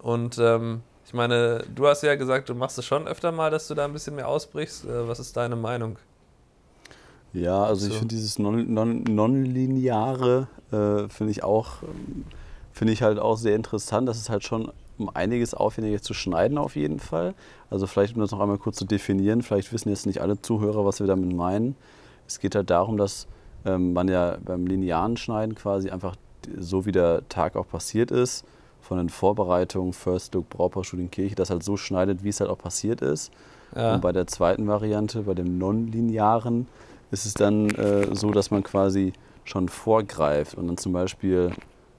Und 0.00 0.38
ähm, 0.38 0.82
ich 1.04 1.12
meine, 1.12 1.64
du 1.74 1.86
hast 1.86 2.02
ja 2.02 2.14
gesagt, 2.14 2.48
du 2.48 2.54
machst 2.54 2.78
es 2.78 2.86
schon 2.86 3.08
öfter 3.08 3.32
mal, 3.32 3.50
dass 3.50 3.68
du 3.68 3.74
da 3.74 3.84
ein 3.84 3.92
bisschen 3.92 4.14
mehr 4.14 4.28
ausbrichst. 4.28 4.84
Äh, 4.84 5.08
was 5.08 5.20
ist 5.20 5.36
deine 5.36 5.56
Meinung? 5.56 5.96
Ja, 7.32 7.64
also 7.64 7.86
so. 7.86 7.92
ich 7.92 7.98
finde 7.98 8.14
dieses 8.14 8.38
Non-Lineare 8.38 10.48
non, 10.70 11.04
äh, 11.04 11.08
finde 11.08 11.30
ich 11.30 11.42
auch, 11.42 11.78
finde 12.72 12.92
ich 12.92 13.02
halt 13.02 13.18
auch 13.18 13.36
sehr 13.36 13.56
interessant. 13.56 14.08
Das 14.08 14.18
ist 14.18 14.30
halt 14.30 14.44
schon 14.44 14.70
um 14.98 15.08
einiges 15.14 15.54
aufwendiger 15.54 16.00
zu 16.00 16.14
schneiden 16.14 16.58
auf 16.58 16.76
jeden 16.76 17.00
Fall. 17.00 17.34
Also 17.70 17.86
vielleicht, 17.86 18.14
um 18.14 18.20
das 18.20 18.30
noch 18.30 18.40
einmal 18.40 18.58
kurz 18.58 18.76
zu 18.76 18.84
definieren, 18.84 19.42
vielleicht 19.42 19.72
wissen 19.72 19.88
jetzt 19.88 20.06
nicht 20.06 20.20
alle 20.20 20.40
Zuhörer, 20.40 20.84
was 20.84 21.00
wir 21.00 21.06
damit 21.06 21.32
meinen. 21.32 21.74
Es 22.28 22.38
geht 22.38 22.54
halt 22.54 22.70
darum, 22.70 22.96
dass 22.96 23.26
ähm, 23.64 23.92
man 23.92 24.08
ja 24.08 24.36
beim 24.44 24.66
linearen 24.66 25.16
Schneiden 25.16 25.54
quasi 25.54 25.90
einfach 25.90 26.16
so 26.58 26.86
wie 26.86 26.92
der 26.92 27.28
Tag 27.28 27.56
auch 27.56 27.68
passiert 27.68 28.10
ist, 28.10 28.44
von 28.80 28.98
den 28.98 29.08
Vorbereitungen, 29.08 29.92
First 29.92 30.34
Look, 30.34 30.48
Brautpaar, 30.48 30.82
Kirche, 31.10 31.34
das 31.34 31.50
halt 31.50 31.62
so 31.62 31.76
schneidet, 31.76 32.24
wie 32.24 32.28
es 32.28 32.40
halt 32.40 32.50
auch 32.50 32.58
passiert 32.58 33.00
ist. 33.00 33.32
Ja. 33.74 33.94
Und 33.94 34.00
bei 34.00 34.12
der 34.12 34.26
zweiten 34.26 34.66
Variante, 34.66 35.22
bei 35.22 35.34
dem 35.34 35.56
non-linearen, 35.58 36.66
ist 37.10 37.26
es 37.26 37.34
dann 37.34 37.70
äh, 37.70 38.14
so, 38.14 38.32
dass 38.32 38.50
man 38.50 38.62
quasi 38.62 39.12
schon 39.44 39.68
vorgreift 39.68 40.56
und 40.56 40.66
dann 40.66 40.76
zum 40.76 40.92
Beispiel, 40.92 41.52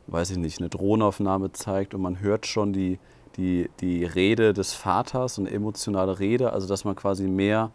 weiß 0.08 0.32
ich 0.32 0.38
nicht, 0.38 0.60
eine 0.60 0.70
Drohnenaufnahme 0.70 1.52
zeigt 1.54 1.94
und 1.94 2.02
man 2.02 2.20
hört 2.20 2.46
schon 2.46 2.74
die, 2.74 3.00
die, 3.38 3.70
die 3.80 4.06
Rede 4.06 4.54
des 4.54 4.74
Vaters, 4.74 5.40
eine 5.40 5.52
emotionale 5.52 6.20
Rede, 6.20 6.54
also 6.54 6.68
dass 6.68 6.86
man 6.86 6.96
quasi 6.96 7.28
mehr 7.28 7.72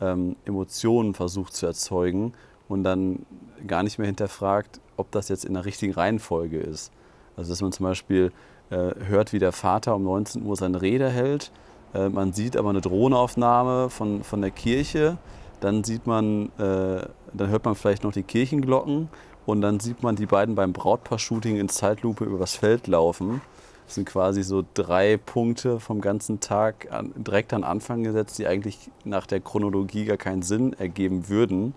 ähm, 0.00 0.36
Emotionen 0.44 1.14
versucht 1.14 1.54
zu 1.54 1.66
erzeugen 1.66 2.32
und 2.68 2.84
dann 2.84 3.26
gar 3.66 3.82
nicht 3.82 3.98
mehr 3.98 4.06
hinterfragt, 4.06 4.80
ob 4.96 5.10
das 5.10 5.28
jetzt 5.28 5.44
in 5.44 5.54
der 5.54 5.64
richtigen 5.64 5.92
Reihenfolge 5.92 6.58
ist. 6.58 6.92
Also 7.36 7.50
dass 7.50 7.62
man 7.62 7.72
zum 7.72 7.84
Beispiel 7.84 8.32
äh, 8.70 8.92
hört, 9.06 9.32
wie 9.32 9.38
der 9.38 9.52
Vater 9.52 9.94
um 9.94 10.04
19 10.04 10.44
Uhr 10.44 10.56
seine 10.56 10.82
Rede 10.82 11.08
hält, 11.08 11.50
äh, 11.94 12.08
man 12.08 12.32
sieht 12.32 12.56
aber 12.56 12.70
eine 12.70 12.80
Drohnenaufnahme 12.80 13.90
von, 13.90 14.22
von 14.22 14.40
der 14.40 14.50
Kirche, 14.50 15.18
dann 15.60 15.84
sieht 15.84 16.06
man, 16.06 16.46
äh, 16.58 17.06
dann 17.32 17.48
hört 17.48 17.64
man 17.64 17.74
vielleicht 17.74 18.04
noch 18.04 18.12
die 18.12 18.22
Kirchenglocken 18.22 19.08
und 19.46 19.60
dann 19.60 19.80
sieht 19.80 20.02
man 20.02 20.16
die 20.16 20.26
beiden 20.26 20.54
beim 20.54 20.72
Brautpaar-Shooting 20.72 21.56
in 21.56 21.68
Zeitlupe 21.68 22.24
übers 22.24 22.56
Feld 22.56 22.86
laufen. 22.86 23.40
Das 23.86 23.96
sind 23.96 24.06
quasi 24.06 24.42
so 24.42 24.64
drei 24.74 25.16
Punkte 25.16 25.78
vom 25.80 26.00
ganzen 26.00 26.40
Tag 26.40 26.90
an, 26.90 27.12
direkt 27.16 27.52
an 27.52 27.64
Anfang 27.64 28.02
gesetzt, 28.02 28.38
die 28.38 28.46
eigentlich 28.46 28.90
nach 29.04 29.26
der 29.26 29.40
Chronologie 29.40 30.04
gar 30.04 30.16
keinen 30.16 30.42
Sinn 30.42 30.72
ergeben 30.72 31.28
würden. 31.28 31.74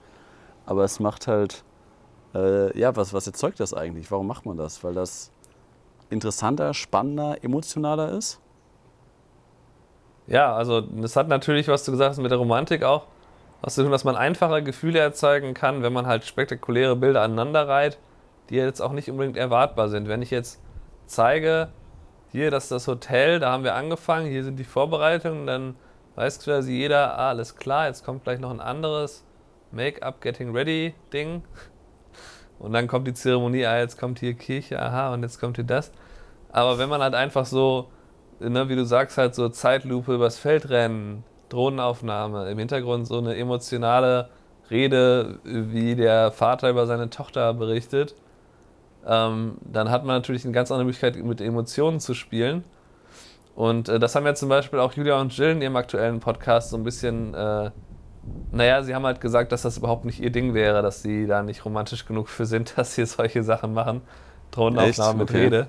Aber 0.66 0.84
es 0.84 1.00
macht 1.00 1.28
halt, 1.28 1.64
äh, 2.34 2.78
ja, 2.78 2.96
was, 2.96 3.14
was 3.14 3.28
erzeugt 3.28 3.60
das 3.60 3.74
eigentlich? 3.74 4.10
Warum 4.12 4.28
macht 4.28 4.46
man 4.46 4.58
das? 4.58 4.84
Weil 4.84 4.94
das 4.94 5.32
interessanter, 6.10 6.74
spannender, 6.74 7.44
emotionaler 7.44 8.12
ist? 8.12 8.40
Ja, 10.28 10.56
also 10.56 10.82
das 10.82 11.16
hat 11.16 11.28
natürlich, 11.28 11.68
was 11.68 11.84
du 11.84 11.92
gesagt 11.92 12.12
hast, 12.12 12.18
mit 12.18 12.32
der 12.32 12.40
Romantik 12.40 12.84
auch 12.84 13.08
was 13.62 13.76
zu 13.76 13.84
tun, 13.84 13.92
dass 13.92 14.04
man 14.04 14.16
einfacher 14.16 14.62
Gefühle 14.62 15.00
erzeugen 15.00 15.54
kann, 15.54 15.82
wenn 15.82 15.94
man 15.94 16.06
halt 16.08 16.26
spektakuläre 16.26 16.96
Bilder 16.96 17.22
aneinander 17.22 17.68
reiht, 17.68 17.98
die 18.50 18.56
jetzt 18.56 18.82
auch 18.82 18.92
nicht 18.92 19.10
unbedingt 19.10 19.38
erwartbar 19.38 19.90
sind. 19.90 20.08
Wenn 20.08 20.22
ich 20.22 20.32
jetzt 20.32 20.62
zeige, 21.06 21.70
hier, 22.32 22.52
das 22.52 22.66
ist 22.66 22.72
das 22.72 22.88
Hotel, 22.88 23.40
da 23.40 23.52
haben 23.52 23.64
wir 23.64 23.76
angefangen, 23.76 24.28
hier 24.28 24.44
sind 24.44 24.58
die 24.58 24.64
Vorbereitungen, 24.64 25.48
dann 25.48 25.76
weiß 26.16 26.44
quasi 26.44 26.74
jeder, 26.74 27.18
ah, 27.18 27.30
alles 27.30 27.56
klar, 27.56 27.88
jetzt 27.88 28.06
kommt 28.06 28.24
gleich 28.24 28.40
noch 28.40 28.52
ein 28.52 28.62
anderes 28.62 29.25
Make-up, 29.76 30.22
Getting 30.22 30.52
Ready 30.52 30.94
Ding. 31.14 31.44
Und 32.58 32.74
dann 32.74 32.88
kommt 32.88 33.08
die 33.08 33.14
Zeremonie, 33.14 33.66
ah, 33.66 33.80
jetzt 33.80 34.00
kommt 34.00 34.20
hier 34.20 34.34
Kirche, 34.34 34.82
aha, 34.82 35.14
und 35.14 35.24
jetzt 35.24 35.40
kommt 35.40 35.58
hier 35.58 35.66
das. 35.66 35.92
Aber 36.50 36.78
wenn 36.78 36.90
man 36.90 37.02
halt 37.02 37.14
einfach 37.14 37.46
so, 37.46 37.90
ne, 38.40 38.70
wie 38.70 38.76
du 38.76 38.86
sagst, 38.86 39.18
halt 39.18 39.36
so 39.36 39.50
Zeitlupe 39.50 40.16
übers 40.16 40.38
Feld 40.38 40.70
rennen, 40.70 41.24
Drohnenaufnahme, 41.50 42.50
im 42.50 42.58
Hintergrund 42.58 43.08
so 43.08 43.18
eine 43.18 43.36
emotionale 43.36 44.30
Rede, 44.72 45.40
wie 45.44 45.96
der 45.96 46.32
Vater 46.32 46.70
über 46.70 46.88
seine 46.88 47.10
Tochter 47.10 47.54
berichtet, 47.54 48.16
ähm, 49.06 49.58
dann 49.62 49.92
hat 49.92 50.06
man 50.06 50.16
natürlich 50.16 50.46
eine 50.46 50.54
ganz 50.54 50.72
andere 50.72 50.86
Möglichkeit, 50.86 51.18
mit 51.18 51.42
Emotionen 51.42 52.00
zu 52.00 52.14
spielen. 52.14 52.64
Und 53.56 53.90
äh, 53.90 54.00
das 54.00 54.16
haben 54.16 54.26
ja 54.26 54.34
zum 54.34 54.50
Beispiel 54.50 54.80
auch 54.80 54.94
Julia 54.94 55.20
und 55.20 55.38
Jill 55.38 55.52
in 55.52 55.62
ihrem 55.62 55.76
aktuellen 55.76 56.20
Podcast 56.20 56.72
so 56.72 56.78
ein 56.78 56.84
bisschen, 56.84 57.34
äh, 57.34 57.70
naja, 58.52 58.84
sie 58.84 58.96
haben 58.96 59.06
halt 59.06 59.22
gesagt, 59.22 59.52
dass 59.52 59.62
das 59.62 59.78
überhaupt 59.78 60.06
nicht 60.06 60.20
ihr 60.20 60.32
Ding 60.32 60.54
wäre, 60.54 60.82
dass 60.82 61.02
sie 61.02 61.28
da 61.28 61.44
nicht 61.44 61.66
romantisch 61.66 62.06
genug 62.06 62.30
für 62.30 62.46
sind, 62.46 62.74
dass 62.78 62.96
sie 62.96 63.06
solche 63.06 63.44
Sachen 63.44 63.74
machen. 63.74 64.02
Drohnenaufnahmen 64.52 65.18
mit 65.18 65.34
Rede. 65.34 65.68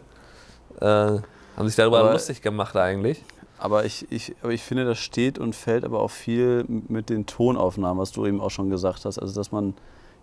Äh, 0.80 0.84
haben 0.84 1.66
sich 1.66 1.76
darüber 1.76 2.00
Aber 2.00 2.12
lustig 2.12 2.42
gemacht 2.42 2.76
eigentlich. 2.76 3.24
Aber 3.58 3.84
ich, 3.84 4.10
ich, 4.12 4.36
aber 4.42 4.52
ich 4.52 4.62
finde, 4.62 4.84
das 4.84 4.98
steht 4.98 5.38
und 5.38 5.54
fällt 5.54 5.84
aber 5.84 6.00
auch 6.00 6.10
viel 6.10 6.64
mit 6.68 7.08
den 7.08 7.24
Tonaufnahmen, 7.24 7.98
was 7.98 8.12
du 8.12 8.26
eben 8.26 8.40
auch 8.40 8.50
schon 8.50 8.68
gesagt 8.68 9.06
hast. 9.06 9.18
Also, 9.18 9.34
dass 9.34 9.50
man 9.50 9.74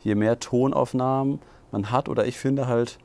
je 0.01 0.15
mehr 0.15 0.39
Tonaufnahmen 0.39 1.39
man 1.71 1.89
hat, 1.89 2.07
oder 2.07 2.25
ich 2.27 2.37
finde 2.37 2.67
halt, 2.67 2.99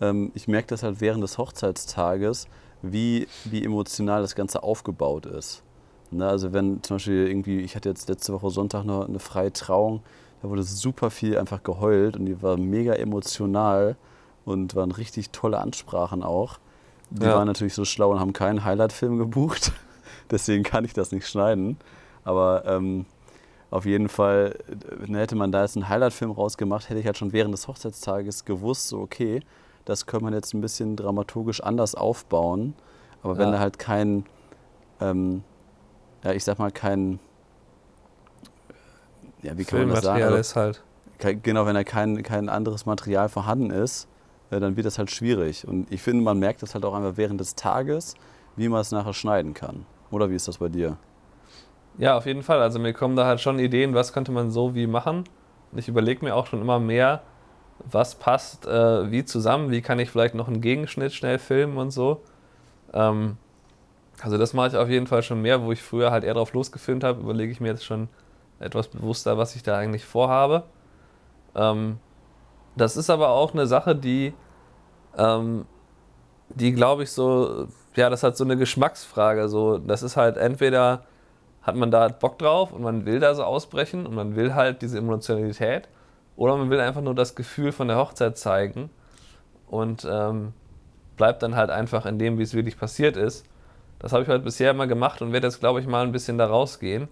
ähm, 0.00 0.32
ich 0.34 0.48
merke 0.48 0.68
das 0.68 0.82
halt 0.82 1.00
während 1.00 1.22
des 1.22 1.38
Hochzeitstages, 1.38 2.48
wie, 2.82 3.28
wie 3.44 3.64
emotional 3.64 4.22
das 4.22 4.34
Ganze 4.34 4.62
aufgebaut 4.62 5.26
ist. 5.26 5.62
Ne, 6.10 6.26
also 6.26 6.52
wenn 6.52 6.82
zum 6.82 6.96
Beispiel 6.96 7.26
irgendwie, 7.26 7.60
ich 7.60 7.76
hatte 7.76 7.90
jetzt 7.90 8.08
letzte 8.08 8.32
Woche 8.32 8.50
Sonntag 8.50 8.84
noch 8.84 9.06
eine 9.06 9.18
freie 9.18 9.52
Trauung, 9.52 10.00
da 10.40 10.48
wurde 10.48 10.62
super 10.62 11.10
viel 11.10 11.36
einfach 11.36 11.62
geheult 11.62 12.16
und 12.16 12.26
die 12.26 12.40
war 12.42 12.56
mega 12.56 12.94
emotional 12.94 13.96
und 14.44 14.74
waren 14.74 14.92
richtig 14.92 15.30
tolle 15.30 15.58
Ansprachen 15.58 16.22
auch. 16.22 16.58
Die 17.10 17.24
ja. 17.24 17.34
waren 17.34 17.46
natürlich 17.46 17.74
so 17.74 17.84
schlau 17.84 18.12
und 18.12 18.20
haben 18.20 18.32
keinen 18.32 18.64
Highlight-Film 18.64 19.18
gebucht. 19.18 19.72
Deswegen 20.30 20.62
kann 20.62 20.84
ich 20.84 20.92
das 20.92 21.12
nicht 21.12 21.26
schneiden. 21.26 21.76
Aber 22.24 22.64
ähm, 22.66 23.06
auf 23.70 23.84
jeden 23.84 24.08
Fall, 24.08 24.58
äh, 25.08 25.14
hätte 25.14 25.36
man 25.36 25.52
da 25.52 25.62
jetzt 25.62 25.76
einen 25.76 25.88
Highlight-Film 25.88 26.30
rausgemacht, 26.30 26.88
hätte 26.88 27.00
ich 27.00 27.06
halt 27.06 27.18
schon 27.18 27.32
während 27.32 27.52
des 27.52 27.68
Hochzeitstages 27.68 28.44
gewusst, 28.44 28.88
so 28.88 29.00
okay, 29.00 29.40
das 29.84 30.06
könnte 30.06 30.24
man 30.24 30.34
jetzt 30.34 30.54
ein 30.54 30.60
bisschen 30.60 30.96
dramaturgisch 30.96 31.62
anders 31.62 31.94
aufbauen. 31.94 32.74
Aber 33.22 33.34
ja. 33.34 33.38
wenn 33.40 33.52
da 33.52 33.58
halt 33.58 33.78
kein, 33.78 34.24
ähm, 35.00 35.42
ja, 36.24 36.32
ich 36.32 36.44
sag 36.44 36.58
mal, 36.58 36.70
kein, 36.70 37.18
ja, 39.42 39.56
wie 39.56 39.64
kann 39.64 39.80
man 39.80 39.90
das 39.90 40.04
sagen? 40.04 40.22
Also, 40.22 40.36
ist 40.36 40.56
halt. 40.56 40.82
Genau, 41.42 41.66
wenn 41.66 41.74
da 41.74 41.84
kein, 41.84 42.22
kein 42.22 42.48
anderes 42.48 42.86
Material 42.86 43.28
vorhanden 43.28 43.70
ist, 43.70 44.08
äh, 44.50 44.60
dann 44.60 44.76
wird 44.76 44.86
das 44.86 44.98
halt 44.98 45.10
schwierig. 45.10 45.66
Und 45.66 45.92
ich 45.92 46.02
finde, 46.02 46.22
man 46.22 46.38
merkt 46.38 46.62
das 46.62 46.74
halt 46.74 46.84
auch 46.84 46.94
einfach 46.94 47.16
während 47.16 47.40
des 47.40 47.54
Tages, 47.54 48.14
wie 48.56 48.68
man 48.68 48.80
es 48.80 48.92
nachher 48.92 49.12
schneiden 49.12 49.54
kann. 49.54 49.84
Oder 50.10 50.30
wie 50.30 50.34
ist 50.34 50.48
das 50.48 50.58
bei 50.58 50.68
dir? 50.68 50.96
Ja, 51.98 52.16
auf 52.16 52.26
jeden 52.26 52.42
Fall. 52.42 52.60
Also 52.60 52.78
mir 52.78 52.92
kommen 52.92 53.16
da 53.16 53.26
halt 53.26 53.40
schon 53.40 53.58
Ideen, 53.58 53.94
was 53.94 54.12
könnte 54.12 54.30
man 54.30 54.50
so 54.50 54.74
wie 54.74 54.86
machen. 54.86 55.24
Und 55.72 55.78
ich 55.78 55.88
überlege 55.88 56.24
mir 56.24 56.34
auch 56.34 56.46
schon 56.46 56.60
immer 56.60 56.78
mehr, 56.78 57.22
was 57.84 58.14
passt 58.14 58.66
äh, 58.66 59.10
wie 59.10 59.24
zusammen, 59.24 59.70
wie 59.70 59.82
kann 59.82 59.98
ich 59.98 60.10
vielleicht 60.10 60.34
noch 60.34 60.48
einen 60.48 60.60
Gegenschnitt 60.60 61.12
schnell 61.12 61.38
filmen 61.38 61.76
und 61.76 61.90
so. 61.90 62.22
Ähm, 62.92 63.36
also 64.20 64.38
das 64.38 64.52
mache 64.52 64.68
ich 64.68 64.76
auf 64.76 64.88
jeden 64.88 65.06
Fall 65.06 65.22
schon 65.22 65.42
mehr, 65.42 65.62
wo 65.62 65.72
ich 65.72 65.82
früher 65.82 66.10
halt 66.10 66.24
eher 66.24 66.34
drauf 66.34 66.52
losgefilmt 66.52 67.04
habe, 67.04 67.20
überlege 67.20 67.52
ich 67.52 67.60
mir 67.60 67.68
jetzt 67.68 67.84
schon 67.84 68.08
etwas 68.60 68.88
bewusster, 68.88 69.38
was 69.38 69.54
ich 69.54 69.62
da 69.62 69.76
eigentlich 69.76 70.04
vorhabe. 70.04 70.64
Ähm, 71.54 71.98
das 72.76 72.96
ist 72.96 73.10
aber 73.10 73.28
auch 73.28 73.52
eine 73.54 73.66
Sache, 73.66 73.94
die, 73.94 74.34
ähm, 75.16 75.66
die 76.48 76.72
glaube 76.72 77.04
ich 77.04 77.12
so, 77.12 77.68
ja, 77.96 78.10
das 78.10 78.22
hat 78.22 78.36
so 78.36 78.44
eine 78.44 78.56
Geschmacksfrage. 78.56 79.48
So, 79.48 79.78
das 79.78 80.02
ist 80.02 80.16
halt 80.16 80.36
entweder 80.36 81.04
hat 81.62 81.76
man 81.76 81.90
da 81.90 82.08
Bock 82.08 82.38
drauf 82.38 82.72
und 82.72 82.82
man 82.82 83.04
will 83.04 83.20
da 83.20 83.34
so 83.34 83.44
ausbrechen 83.44 84.06
und 84.06 84.14
man 84.14 84.36
will 84.36 84.54
halt 84.54 84.82
diese 84.82 84.98
Emotionalität 84.98 85.88
oder 86.36 86.56
man 86.56 86.70
will 86.70 86.80
einfach 86.80 87.02
nur 87.02 87.14
das 87.14 87.34
Gefühl 87.34 87.72
von 87.72 87.88
der 87.88 87.98
Hochzeit 87.98 88.38
zeigen 88.38 88.90
und 89.66 90.06
ähm, 90.10 90.52
bleibt 91.16 91.42
dann 91.42 91.56
halt 91.56 91.70
einfach 91.70 92.06
in 92.06 92.18
dem, 92.18 92.38
wie 92.38 92.42
es 92.42 92.54
wirklich 92.54 92.78
passiert 92.78 93.16
ist. 93.16 93.44
Das 93.98 94.12
habe 94.12 94.22
ich 94.22 94.28
halt 94.28 94.44
bisher 94.44 94.70
immer 94.70 94.86
gemacht 94.86 95.22
und 95.22 95.32
werde 95.32 95.46
jetzt, 95.46 95.60
glaube 95.60 95.80
ich, 95.80 95.86
mal 95.86 96.04
ein 96.04 96.12
bisschen 96.12 96.38
da 96.38 96.46
rausgehen. 96.46 97.08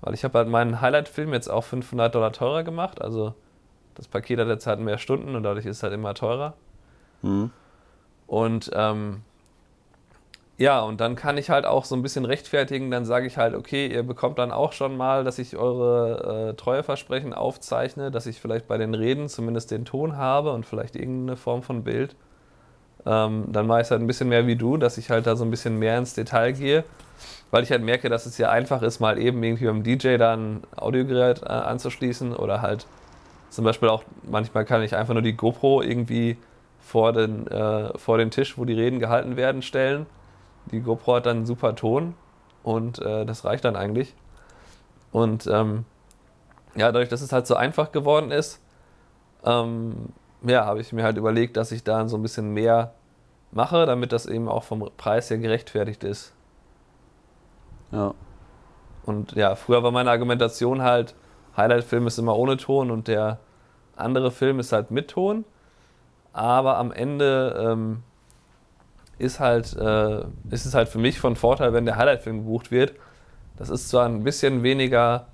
Weil 0.00 0.14
ich 0.14 0.24
habe 0.24 0.38
halt 0.38 0.48
meinen 0.48 0.80
Highlight-Film 0.80 1.32
jetzt 1.32 1.48
auch 1.48 1.64
500 1.64 2.14
Dollar 2.14 2.32
teurer 2.32 2.64
gemacht. 2.64 3.00
Also 3.00 3.34
das 3.94 4.08
Paket 4.08 4.38
hat 4.38 4.48
jetzt 4.48 4.66
halt 4.66 4.80
mehr 4.80 4.98
Stunden 4.98 5.34
und 5.34 5.42
dadurch 5.42 5.66
ist 5.66 5.78
es 5.78 5.82
halt 5.82 5.92
immer 5.92 6.14
teurer. 6.14 6.54
Mhm. 7.22 7.50
Und 8.26 8.70
ähm, 8.74 9.22
ja, 10.58 10.80
und 10.80 11.00
dann 11.00 11.16
kann 11.16 11.36
ich 11.36 11.50
halt 11.50 11.66
auch 11.66 11.84
so 11.84 11.94
ein 11.94 12.02
bisschen 12.02 12.24
rechtfertigen. 12.24 12.90
Dann 12.90 13.04
sage 13.04 13.26
ich 13.26 13.36
halt, 13.36 13.54
okay, 13.54 13.86
ihr 13.88 14.02
bekommt 14.02 14.38
dann 14.38 14.52
auch 14.52 14.72
schon 14.72 14.96
mal, 14.96 15.22
dass 15.22 15.38
ich 15.38 15.56
eure 15.56 16.50
äh, 16.50 16.54
Treueversprechen 16.54 17.34
aufzeichne, 17.34 18.10
dass 18.10 18.26
ich 18.26 18.40
vielleicht 18.40 18.66
bei 18.66 18.78
den 18.78 18.94
Reden 18.94 19.28
zumindest 19.28 19.70
den 19.70 19.84
Ton 19.84 20.16
habe 20.16 20.52
und 20.52 20.64
vielleicht 20.64 20.96
irgendeine 20.96 21.36
Form 21.36 21.62
von 21.62 21.84
Bild. 21.84 22.16
Ähm, 23.06 23.44
dann 23.52 23.66
mache 23.66 23.80
ich 23.80 23.86
es 23.86 23.90
halt 23.92 24.02
ein 24.02 24.06
bisschen 24.08 24.28
mehr 24.28 24.46
wie 24.46 24.56
du, 24.56 24.76
dass 24.76 24.98
ich 24.98 25.10
halt 25.10 25.26
da 25.26 25.36
so 25.36 25.44
ein 25.44 25.50
bisschen 25.50 25.78
mehr 25.78 25.98
ins 25.98 26.14
Detail 26.14 26.52
gehe, 26.52 26.84
weil 27.50 27.62
ich 27.62 27.70
halt 27.70 27.82
merke, 27.82 28.08
dass 28.08 28.26
es 28.26 28.38
ja 28.38 28.50
einfach 28.50 28.82
ist, 28.82 29.00
mal 29.00 29.18
eben 29.18 29.42
irgendwie 29.42 29.66
beim 29.66 29.82
DJ 29.84 30.16
da 30.18 30.34
ein 30.34 30.62
Audiogerät 30.76 31.42
äh, 31.42 31.46
anzuschließen 31.46 32.34
oder 32.36 32.62
halt 32.62 32.86
Zum 33.50 33.64
Beispiel 33.64 33.88
auch, 33.88 34.04
manchmal 34.24 34.64
kann 34.64 34.82
ich 34.82 34.96
einfach 34.96 35.14
nur 35.14 35.22
die 35.22 35.34
GoPro 35.36 35.82
irgendwie 35.82 36.36
vor 36.80 37.12
den, 37.12 37.46
äh, 37.48 37.96
vor 37.98 38.18
den 38.18 38.30
Tisch, 38.30 38.58
wo 38.58 38.64
die 38.64 38.74
Reden 38.74 39.00
gehalten 39.00 39.36
werden, 39.36 39.62
stellen. 39.62 40.06
Die 40.72 40.80
GoPro 40.80 41.16
hat 41.16 41.26
dann 41.26 41.38
einen 41.38 41.46
super 41.46 41.74
Ton 41.74 42.14
und 42.62 42.98
äh, 43.00 43.24
das 43.26 43.44
reicht 43.44 43.64
dann 43.64 43.76
eigentlich. 43.76 44.14
Und 45.12 45.46
ähm, 45.46 45.84
ja, 46.76 46.92
dadurch, 46.92 47.08
dass 47.08 47.22
es 47.22 47.32
halt 47.32 47.46
so 47.46 47.56
einfach 47.56 47.92
geworden 47.92 48.30
ist, 48.30 48.60
ähm, 49.44 50.10
ja, 50.42 50.66
habe 50.66 50.80
ich 50.80 50.92
mir 50.92 51.04
halt 51.04 51.16
überlegt, 51.16 51.56
dass 51.56 51.72
ich 51.72 51.84
da 51.84 52.08
so 52.08 52.16
ein 52.16 52.22
bisschen 52.22 52.52
mehr 52.52 52.92
mache, 53.56 53.86
damit 53.86 54.12
das 54.12 54.26
eben 54.26 54.48
auch 54.48 54.62
vom 54.62 54.90
Preis 54.96 55.30
her 55.30 55.38
gerechtfertigt 55.38 56.04
ist. 56.04 56.32
Ja. 57.90 58.14
Und 59.04 59.32
ja, 59.32 59.54
früher 59.54 59.82
war 59.82 59.90
meine 59.90 60.10
Argumentation 60.10 60.82
halt, 60.82 61.14
Highlight-Film 61.56 62.06
ist 62.06 62.18
immer 62.18 62.36
ohne 62.36 62.56
Ton 62.56 62.90
und 62.90 63.08
der 63.08 63.38
andere 63.96 64.30
Film 64.30 64.60
ist 64.60 64.72
halt 64.72 64.90
mit 64.90 65.08
Ton. 65.08 65.44
Aber 66.32 66.76
am 66.76 66.92
Ende 66.92 67.56
ähm, 67.66 68.02
ist, 69.18 69.40
halt, 69.40 69.74
äh, 69.74 70.24
ist 70.50 70.66
es 70.66 70.74
halt 70.74 70.88
für 70.88 70.98
mich 70.98 71.18
von 71.18 71.34
Vorteil, 71.34 71.72
wenn 71.72 71.86
der 71.86 71.96
Highlight-Film 71.96 72.38
gebucht 72.38 72.70
wird. 72.70 72.92
Das 73.56 73.70
ist 73.70 73.88
zwar 73.88 74.06
ein 74.06 74.22
bisschen 74.22 74.62
weniger, 74.62 75.28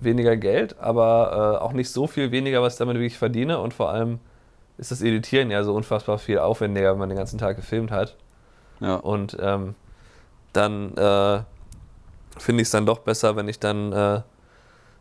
weniger 0.00 0.36
Geld, 0.36 0.80
aber 0.80 1.58
äh, 1.60 1.62
auch 1.62 1.72
nicht 1.72 1.90
so 1.90 2.08
viel 2.08 2.32
weniger, 2.32 2.60
was 2.60 2.74
ich 2.74 2.78
damit 2.80 2.96
wirklich 2.96 3.18
verdiene. 3.18 3.60
Und 3.60 3.72
vor 3.72 3.90
allem 3.90 4.18
ist 4.82 4.90
das 4.90 5.00
Editieren 5.00 5.52
ja 5.52 5.62
so 5.62 5.74
unfassbar 5.74 6.18
viel 6.18 6.40
aufwendiger, 6.40 6.90
wenn 6.90 6.98
man 6.98 7.08
den 7.08 7.16
ganzen 7.16 7.38
Tag 7.38 7.54
gefilmt 7.54 7.92
hat. 7.92 8.16
Ja. 8.80 8.96
Und 8.96 9.36
ähm, 9.40 9.76
dann 10.52 10.96
äh, 10.96 11.42
finde 12.36 12.62
ich 12.62 12.66
es 12.66 12.72
dann 12.72 12.84
doch 12.84 12.98
besser, 12.98 13.36
wenn 13.36 13.46
ich 13.46 13.60
dann 13.60 13.92
äh, 13.92 14.22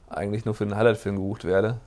eigentlich 0.07 0.45
nur 0.45 0.53
für 0.53 0.65
den 0.65 0.75
Highlight-Film 0.75 1.15
gebucht 1.15 1.45
werde. 1.45 1.79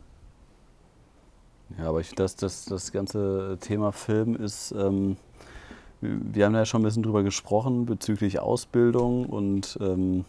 Ja, 1.78 1.88
aber 1.88 2.00
ich, 2.00 2.12
das, 2.16 2.34
das, 2.34 2.64
das 2.64 2.90
ganze 2.90 3.58
Thema 3.60 3.92
Film 3.92 4.34
ist, 4.34 4.72
ähm, 4.72 5.16
wir 6.00 6.46
haben 6.46 6.54
ja 6.54 6.66
schon 6.66 6.82
ein 6.82 6.84
bisschen 6.84 7.04
drüber 7.04 7.22
gesprochen 7.22 7.86
bezüglich 7.86 8.40
Ausbildung 8.40 9.26
und 9.26 9.78
ähm, 9.80 10.24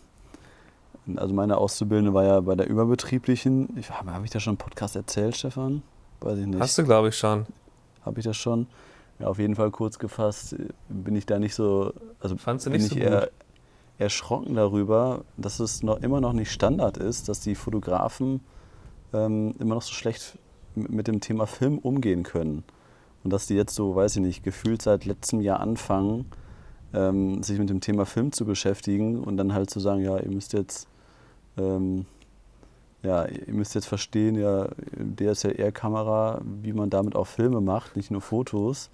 also 1.16 1.34
meine 1.34 1.58
Auszubildende 1.58 2.14
war 2.14 2.26
ja 2.26 2.40
bei 2.42 2.56
der 2.56 2.68
überbetrieblichen. 2.68 3.76
Ich, 3.78 3.90
Habe 3.90 4.24
ich 4.24 4.30
da 4.30 4.40
schon 4.40 4.52
einen 4.52 4.58
Podcast 4.58 4.96
erzählt, 4.96 5.36
Stefan? 5.36 5.82
Weiß 6.26 6.40
ich 6.40 6.48
nicht. 6.48 6.60
Hast 6.60 6.78
du, 6.78 6.84
glaube 6.84 7.10
ich, 7.10 7.18
schon. 7.18 7.46
Habe 8.04 8.20
ich 8.20 8.26
das 8.26 8.36
schon? 8.36 8.68
Ja, 9.20 9.28
auf 9.28 9.40
jeden 9.40 9.56
Fall 9.56 9.72
kurz 9.72 9.98
gefasst 9.98 10.56
bin 10.90 11.16
ich 11.16 11.26
da 11.26 11.40
nicht 11.40 11.56
so, 11.56 11.94
also 12.20 12.36
Fandst 12.36 12.66
du 12.66 12.72
bin 12.72 12.82
nicht 12.82 12.92
ich 12.92 12.98
so 12.98 13.04
eher 13.04 13.22
gut? 13.22 13.30
erschrocken 14.00 14.56
darüber, 14.56 15.24
dass 15.38 15.60
es 15.60 15.84
noch 15.84 16.02
immer 16.02 16.20
noch 16.20 16.34
nicht 16.34 16.52
Standard 16.52 16.98
ist, 16.98 17.30
dass 17.30 17.40
die 17.40 17.56
Fotografen 17.56 18.42
ähm, 19.14 19.56
immer 19.60 19.76
noch 19.76 19.82
so 19.82 19.94
schlecht 19.94 20.38
mit 20.76 21.08
dem 21.08 21.22
Thema 21.22 21.46
Film 21.48 21.78
umgehen 21.78 22.24
können. 22.24 22.64
Und 23.24 23.32
dass 23.32 23.48
die 23.48 23.56
jetzt 23.56 23.74
so, 23.74 23.96
weiß 23.96 24.18
ich 24.18 24.22
nicht, 24.22 24.44
gefühlt 24.44 24.82
seit 24.82 25.06
letztem 25.06 25.40
Jahr 25.42 25.62
anfangen, 25.62 26.26
ähm, 26.94 27.42
sich 27.42 27.58
mit 27.58 27.70
dem 27.70 27.80
Thema 27.80 28.06
Film 28.06 28.32
zu 28.34 28.46
beschäftigen 28.46 29.24
und 29.24 29.38
dann 29.38 29.54
halt 29.54 29.70
zu 29.70 29.80
sagen, 29.80 30.02
ja, 30.02 30.18
ihr 30.18 30.30
müsst 30.30 30.54
jetzt, 30.54 30.88
ähm, 31.58 32.06
ja, 33.06 33.26
ihr 33.26 33.54
müsst 33.54 33.76
jetzt 33.76 33.88
verstehen, 33.88 34.36
ja, 34.36 34.68
DSLR-Kamera, 35.18 36.42
wie 36.62 36.74
man 36.74 36.90
damit 36.90 37.16
auch 37.16 37.28
Filme 37.28 37.62
macht, 37.62 37.96
nicht 37.96 38.12
nur 38.12 38.22
Fotos. 38.22 38.90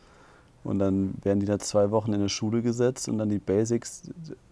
Und 0.63 0.79
dann 0.79 1.15
werden 1.23 1.39
die 1.39 1.45
da 1.45 1.57
zwei 1.57 1.89
Wochen 1.91 2.09
in 2.13 2.19
eine 2.19 2.29
Schule 2.29 2.61
gesetzt 2.61 3.09
und 3.09 3.17
dann 3.17 3.29
die 3.29 3.39
Basics 3.39 4.03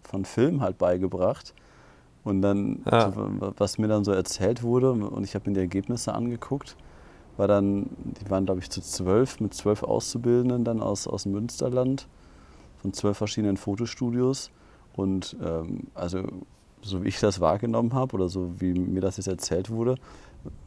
von 0.03 0.25
Film 0.25 0.61
halt 0.61 0.77
beigebracht. 0.77 1.53
Und 2.23 2.41
dann, 2.41 2.81
Ja. 2.89 3.11
so, 3.11 3.53
was 3.57 3.77
mir 3.77 3.87
dann 3.87 4.03
so 4.03 4.11
erzählt 4.11 4.63
wurde, 4.63 4.91
und 4.91 5.23
ich 5.23 5.35
habe 5.35 5.49
mir 5.49 5.53
die 5.55 5.59
Ergebnisse 5.61 6.13
angeguckt, 6.13 6.75
war 7.37 7.47
dann, 7.47 7.87
die 7.97 8.29
waren 8.29 8.45
glaube 8.45 8.59
ich 8.59 8.69
zu 8.69 8.81
zwölf, 8.81 9.39
mit 9.39 9.53
zwölf 9.53 9.83
Auszubildenden 9.83 10.63
dann 10.63 10.81
aus, 10.81 11.07
aus 11.07 11.25
Münsterland, 11.25 12.07
von 12.81 12.93
zwölf 12.93 13.17
verschiedenen 13.17 13.57
Fotostudios. 13.57 14.51
Und 14.95 15.37
ähm, 15.43 15.87
also, 15.93 16.23
so 16.81 17.03
wie 17.03 17.09
ich 17.09 17.19
das 17.19 17.39
wahrgenommen 17.39 17.93
habe 17.93 18.15
oder 18.15 18.29
so 18.29 18.59
wie 18.59 18.73
mir 18.73 19.01
das 19.01 19.17
jetzt 19.17 19.27
erzählt 19.27 19.69
wurde, 19.69 19.95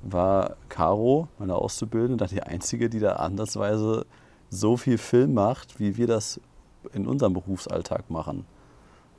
war 0.03 0.57
Caro, 0.69 1.29
meine 1.39 1.55
Auszubildende, 1.55 2.27
die 2.27 2.43
einzige, 2.43 2.91
die 2.91 3.01
da 3.01 3.15
ansatzweise 3.15 4.07
so 4.51 4.77
viel 4.77 4.99
Film 4.99 5.35
macht, 5.35 5.81
wie 5.81 5.97
wir 5.97 6.07
das 6.07 6.41
in 6.93 7.07
unserem 7.07 7.33
Berufsalltag 7.33 8.11
machen. 8.11 8.45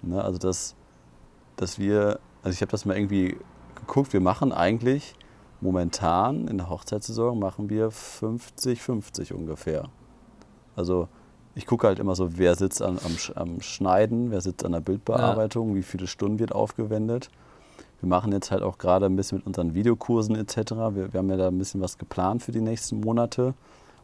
Ne, 0.01 0.23
also 0.23 0.37
dass, 0.37 0.75
dass 1.55 1.79
wir, 1.79 2.19
also 2.43 2.53
ich 2.53 2.61
habe 2.61 2.71
das 2.71 2.85
mal 2.85 2.95
irgendwie 2.95 3.37
geguckt, 3.75 4.13
wir 4.13 4.21
machen 4.21 4.51
eigentlich 4.51 5.15
momentan 5.61 6.47
in 6.47 6.57
der 6.57 6.69
Hochzeitssaison 6.69 7.39
machen 7.39 7.69
wir 7.69 7.89
50-50 7.89 9.33
ungefähr. 9.33 9.89
Also 10.75 11.07
ich 11.55 11.65
gucke 11.65 11.87
halt 11.87 11.99
immer 11.99 12.15
so, 12.15 12.37
wer 12.37 12.55
sitzt 12.55 12.81
an, 12.81 12.99
am, 13.03 13.17
am 13.35 13.61
Schneiden, 13.61 14.31
wer 14.31 14.41
sitzt 14.41 14.65
an 14.65 14.71
der 14.71 14.79
Bildbearbeitung, 14.79 15.75
wie 15.75 15.83
viele 15.83 16.07
Stunden 16.07 16.39
wird 16.39 16.53
aufgewendet. 16.53 17.29
Wir 18.01 18.09
machen 18.09 18.31
jetzt 18.31 18.51
halt 18.51 18.63
auch 18.63 18.77
gerade 18.77 19.05
ein 19.05 19.15
bisschen 19.15 19.37
mit 19.37 19.47
unseren 19.47 19.75
Videokursen 19.75 20.35
etc. 20.35 20.71
Wir, 20.93 21.13
wir 21.13 21.19
haben 21.19 21.29
ja 21.29 21.37
da 21.37 21.47
ein 21.47 21.57
bisschen 21.57 21.81
was 21.81 21.97
geplant 21.97 22.43
für 22.43 22.51
die 22.51 22.61
nächsten 22.61 22.99
Monate 22.99 23.53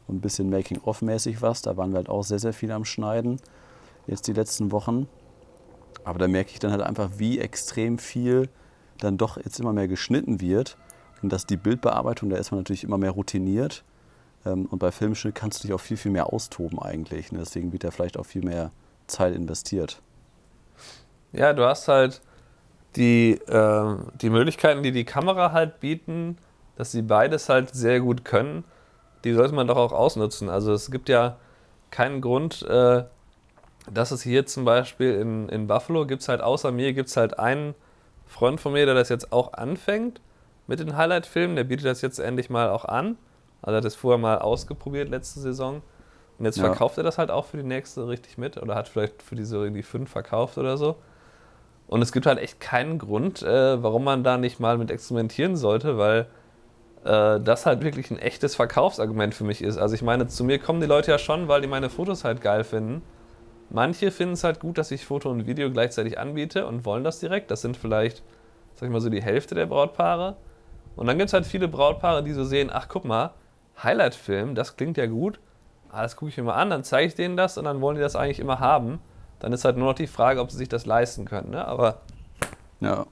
und 0.08 0.18
ein 0.18 0.22
bisschen 0.22 0.50
Making-of-mäßig 0.50 1.42
was. 1.42 1.62
Da 1.62 1.76
waren 1.76 1.92
wir 1.92 1.98
halt 1.98 2.10
auch 2.10 2.24
sehr, 2.24 2.40
sehr 2.40 2.54
viel 2.54 2.72
am 2.72 2.86
Schneiden 2.86 3.40
jetzt 4.08 4.28
die 4.28 4.34
letzten 4.34 4.72
Wochen. 4.72 5.08
Aber 6.04 6.20
da 6.20 6.28
merke 6.28 6.52
ich 6.52 6.60
dann 6.60 6.72
halt 6.72 6.82
einfach, 6.82 7.12
wie 7.18 7.40
extrem 7.40 7.98
viel 7.98 8.50
dann 9.00 9.18
doch 9.18 9.38
jetzt 9.38 9.60
immer 9.60 9.74
mehr 9.74 9.88
geschnitten 9.88 10.42
wird. 10.42 10.78
Und 11.22 11.34
dass 11.34 11.46
die 11.46 11.58
Bildbearbeitung, 11.58 12.30
da 12.30 12.38
ist 12.38 12.52
man 12.52 12.62
natürlich 12.62 12.84
immer 12.84 12.98
mehr 12.98 13.12
routiniert. 13.12 13.84
Ähm, 14.46 14.66
Und 14.66 14.80
bei 14.80 14.92
Filmschnitt 14.92 15.36
kannst 15.36 15.64
du 15.64 15.68
dich 15.68 15.74
auch 15.74 15.82
viel, 15.82 15.98
viel 15.98 16.12
mehr 16.12 16.32
austoben 16.32 16.80
eigentlich. 16.80 17.32
ne? 17.32 17.40
Deswegen 17.40 17.72
wird 17.72 17.84
da 17.84 17.92
vielleicht 17.92 18.18
auch 18.18 18.26
viel 18.26 18.44
mehr 18.44 18.72
Zeit 19.08 19.36
investiert. 19.36 20.02
Ja, 21.32 21.54
du 21.54 21.64
hast 21.66 21.88
halt 21.88 22.22
die, 22.96 23.32
äh, 23.48 23.96
die 24.22 24.30
Möglichkeiten, 24.30 24.84
die 24.84 24.92
die 24.92 25.06
Kamera 25.06 25.52
halt 25.52 25.80
bieten, 25.80 26.38
dass 26.76 26.92
sie 26.92 27.02
beides 27.02 27.50
halt 27.50 27.74
sehr 27.76 28.00
gut 28.00 28.26
können, 28.26 28.64
die 29.24 29.34
sollte 29.34 29.54
man 29.54 29.68
doch 29.68 29.78
auch 29.78 29.92
ausnutzen. 29.92 30.50
Also 30.50 30.74
es 30.74 30.90
gibt 30.90 31.10
ja 31.10 31.38
keinen 31.92 32.22
Grund, 32.22 32.64
äh, 32.64 33.04
dass 33.92 34.12
es 34.12 34.22
hier 34.22 34.46
zum 34.46 34.66
Beispiel 34.66 35.16
in, 35.16 35.50
in 35.50 35.68
Buffalo 35.68 36.06
gibt 36.06 36.22
es 36.22 36.30
halt 36.30 36.42
außer 36.42 36.72
mir, 36.72 36.94
gibt 36.94 37.10
es 37.10 37.18
halt 37.18 37.38
einen 37.40 37.76
Freund 38.26 38.62
von 38.62 38.74
mir, 38.74 38.86
der 38.86 38.96
das 38.96 39.10
jetzt 39.10 39.32
auch 39.32 39.54
anfängt 39.54 40.22
mit 40.68 40.80
den 40.80 40.96
Highlight-Filmen, 40.96 41.56
der 41.56 41.64
bietet 41.64 41.86
das 41.86 42.02
jetzt 42.02 42.20
endlich 42.20 42.50
mal 42.50 42.70
auch 42.70 42.86
an. 42.86 43.18
Also 43.62 43.74
er 43.74 43.78
hat 43.78 43.86
das 43.86 43.96
vorher 43.96 44.18
mal 44.18 44.40
ausgeprobiert 44.40 45.10
letzte 45.10 45.40
Saison. 45.40 45.82
Und 46.38 46.46
jetzt 46.46 46.58
Ja. 46.58 46.64
verkauft 46.68 46.98
er 46.98 47.04
das 47.04 47.18
halt 47.18 47.32
auch 47.32 47.46
für 47.46 47.58
die 47.58 47.64
nächste 47.64 48.08
richtig 48.08 48.38
mit 48.38 48.58
oder 48.58 48.76
hat 48.76 48.88
vielleicht 48.88 49.22
für 49.22 49.36
diese 49.36 49.58
irgendwie 49.58 49.84
fünf 49.84 50.10
verkauft 50.10 50.58
oder 50.58 50.78
so. 50.78 50.96
Und 51.88 52.02
es 52.02 52.12
gibt 52.12 52.26
halt 52.26 52.40
echt 52.40 52.60
keinen 52.60 52.98
Grund, 53.00 53.42
äh, 53.42 53.82
warum 53.82 54.04
man 54.04 54.24
da 54.24 54.38
nicht 54.38 54.60
mal 54.60 54.78
mit 54.78 54.92
experimentieren 54.92 55.56
sollte, 55.58 55.98
weil 55.98 56.28
äh, 57.04 57.40
das 57.40 57.66
halt 57.66 57.84
wirklich 57.84 58.12
ein 58.12 58.20
echtes 58.20 58.56
Verkaufsargument 58.56 59.34
für 59.34 59.44
mich 59.44 59.62
ist. 59.64 59.78
Also 59.78 59.96
ich 59.96 60.02
meine, 60.02 60.28
zu 60.28 60.44
mir 60.44 60.60
kommen 60.60 60.82
die 60.82 60.88
Leute 60.88 61.12
ja 61.12 61.18
schon, 61.18 61.48
weil 61.48 61.62
die 61.62 61.68
meine 61.68 61.90
Fotos 61.90 62.24
halt 62.24 62.42
geil 62.42 62.64
finden. 62.64 63.02
Manche 63.72 64.12
finden 64.12 64.34
es 64.34 64.44
halt 64.44 64.60
gut, 64.60 64.78
dass 64.78 64.92
ich 64.92 65.06
Foto 65.06 65.30
und 65.30 65.46
Video 65.46 65.72
gleichzeitig 65.72 66.18
anbiete 66.20 66.66
und 66.68 66.86
wollen 66.86 67.04
das 67.04 67.20
direkt. 67.20 67.52
Das 67.52 67.62
sind 67.62 67.78
vielleicht, 67.78 68.24
sag 68.76 68.88
ich 68.88 68.94
mal 68.94 69.02
so, 69.02 69.10
die 69.10 69.22
Hälfte 69.22 69.56
der 69.56 69.66
Brautpaare. 69.66 70.38
Und 70.96 71.08
dann 71.08 71.18
gibt 71.18 71.28
es 71.30 71.34
halt 71.34 71.46
viele 71.46 71.68
Brautpaare, 71.68 72.24
die 72.24 72.34
so 72.34 72.44
sehen, 72.44 72.70
ach 72.74 72.88
guck 72.88 73.06
mal, 73.06 73.32
Highlight-Film, 73.84 74.56
das 74.56 74.78
klingt 74.78 74.98
ja 74.98 75.06
gut. 75.06 75.40
Ah, 75.92 76.04
das 76.04 76.16
gucke 76.16 76.30
ich 76.30 76.38
mir 76.38 76.44
mal 76.44 76.54
an, 76.56 76.70
dann 76.70 76.84
zeige 76.84 77.08
ich 77.08 77.16
denen 77.16 77.36
das 77.38 77.58
und 77.58 77.66
dann 77.66 77.82
wollen 77.82 77.96
die 77.96 78.02
das 78.02 78.16
eigentlich 78.16 78.40
immer 78.40 78.60
haben. 78.60 79.00
Dann 79.40 79.54
ist 79.54 79.66
halt 79.66 79.78
nur 79.78 79.88
noch 79.88 79.96
die 79.96 80.08
Frage, 80.08 80.42
ob 80.42 80.52
sie 80.52 80.58
sich 80.58 80.70
das 80.70 80.86
leisten 80.86 81.26
können. 81.26 81.50
Ne? 81.52 81.66
Aber 81.66 82.02
Ja. 82.80 83.06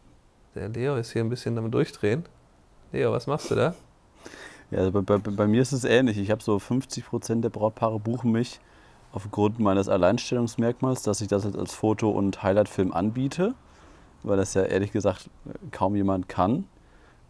der 0.55 0.69
Leo 0.69 0.95
ist 0.95 1.11
hier 1.11 1.23
ein 1.23 1.29
bisschen 1.29 1.55
damit 1.55 1.73
durchdrehen. 1.73 2.25
Leo, 2.91 3.11
was 3.11 3.27
machst 3.27 3.49
du 3.49 3.55
da? 3.55 3.73
Ja, 4.69 4.79
also 4.79 4.91
bei, 4.91 5.01
bei, 5.01 5.17
bei 5.17 5.47
mir 5.47 5.61
ist 5.61 5.71
es 5.71 5.85
ähnlich. 5.85 6.17
Ich 6.17 6.29
habe 6.29 6.43
so 6.43 6.59
50 6.59 7.05
Prozent 7.05 7.43
der 7.43 7.49
Brautpaare 7.49 7.99
buchen 7.99 8.31
mich 8.31 8.59
aufgrund 9.13 9.59
meines 9.59 9.87
Alleinstellungsmerkmals, 9.87 11.01
dass 11.01 11.21
ich 11.21 11.29
das 11.29 11.45
jetzt 11.45 11.57
als 11.57 11.73
Foto- 11.73 12.11
und 12.11 12.43
Highlight-Film 12.43 12.93
anbiete, 12.93 13.55
weil 14.23 14.37
das 14.37 14.53
ja 14.53 14.63
ehrlich 14.63 14.91
gesagt 14.91 15.29
kaum 15.71 15.95
jemand 15.95 16.27
kann. 16.29 16.65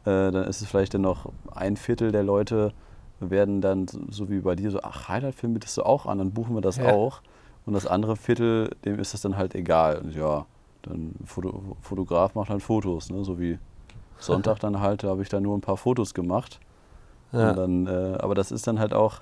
Äh, 0.04 0.32
dann 0.32 0.44
ist 0.46 0.62
es 0.62 0.68
vielleicht 0.68 0.96
dann 0.96 1.02
noch 1.02 1.32
ein 1.54 1.78
Viertel 1.78 2.12
der 2.12 2.24
Leute 2.24 2.74
werden 3.20 3.62
dann 3.62 3.88
so- 4.10 4.30
wie 4.30 4.40
bei 4.40 4.56
dir 4.56 4.72
so, 4.72 4.80
ach, 4.84 5.08
Highlight-Film 5.10 5.54
bietest 5.54 5.78
du 5.78 5.84
auch 5.84 6.06
an, 6.06 6.18
dann 6.20 6.32
buchen 6.32 6.56
wir 6.56 6.62
das 6.62 6.78
Ja. 6.78 6.92
auch. 6.94 7.22
Und 7.66 7.74
das 7.74 7.86
andere 7.88 8.16
Viertel, 8.16 8.70
dem 8.86 8.98
ist 9.00 9.14
das 9.14 9.22
dann 9.22 9.36
halt 9.38 9.54
egal. 9.56 9.98
Und 10.00 10.16
ja, 10.16 10.46
dann 10.84 11.14
Foto, 11.26 11.76
Fotograf 11.82 12.34
macht 12.36 12.50
halt 12.50 12.62
Fotos, 12.64 13.10
ne? 13.12 13.24
so 13.26 13.40
wie 13.40 13.58
Sonntag 14.20 14.60
dann 14.60 14.80
halt, 14.80 15.04
da 15.04 15.10
habe 15.10 15.22
ich 15.22 15.30
dann 15.30 15.44
nur 15.44 15.58
ein 15.58 15.62
paar 15.62 15.78
Fotos 15.78 16.14
gemacht. 16.14 16.60
Ja. 17.34 17.50
Und 17.50 17.58
dann, 17.58 17.88
äh, 17.88 18.18
aber 18.20 18.36
das 18.36 18.52
ist 18.52 18.68
dann 18.68 18.80
halt 18.80 18.94
auch 18.94 19.22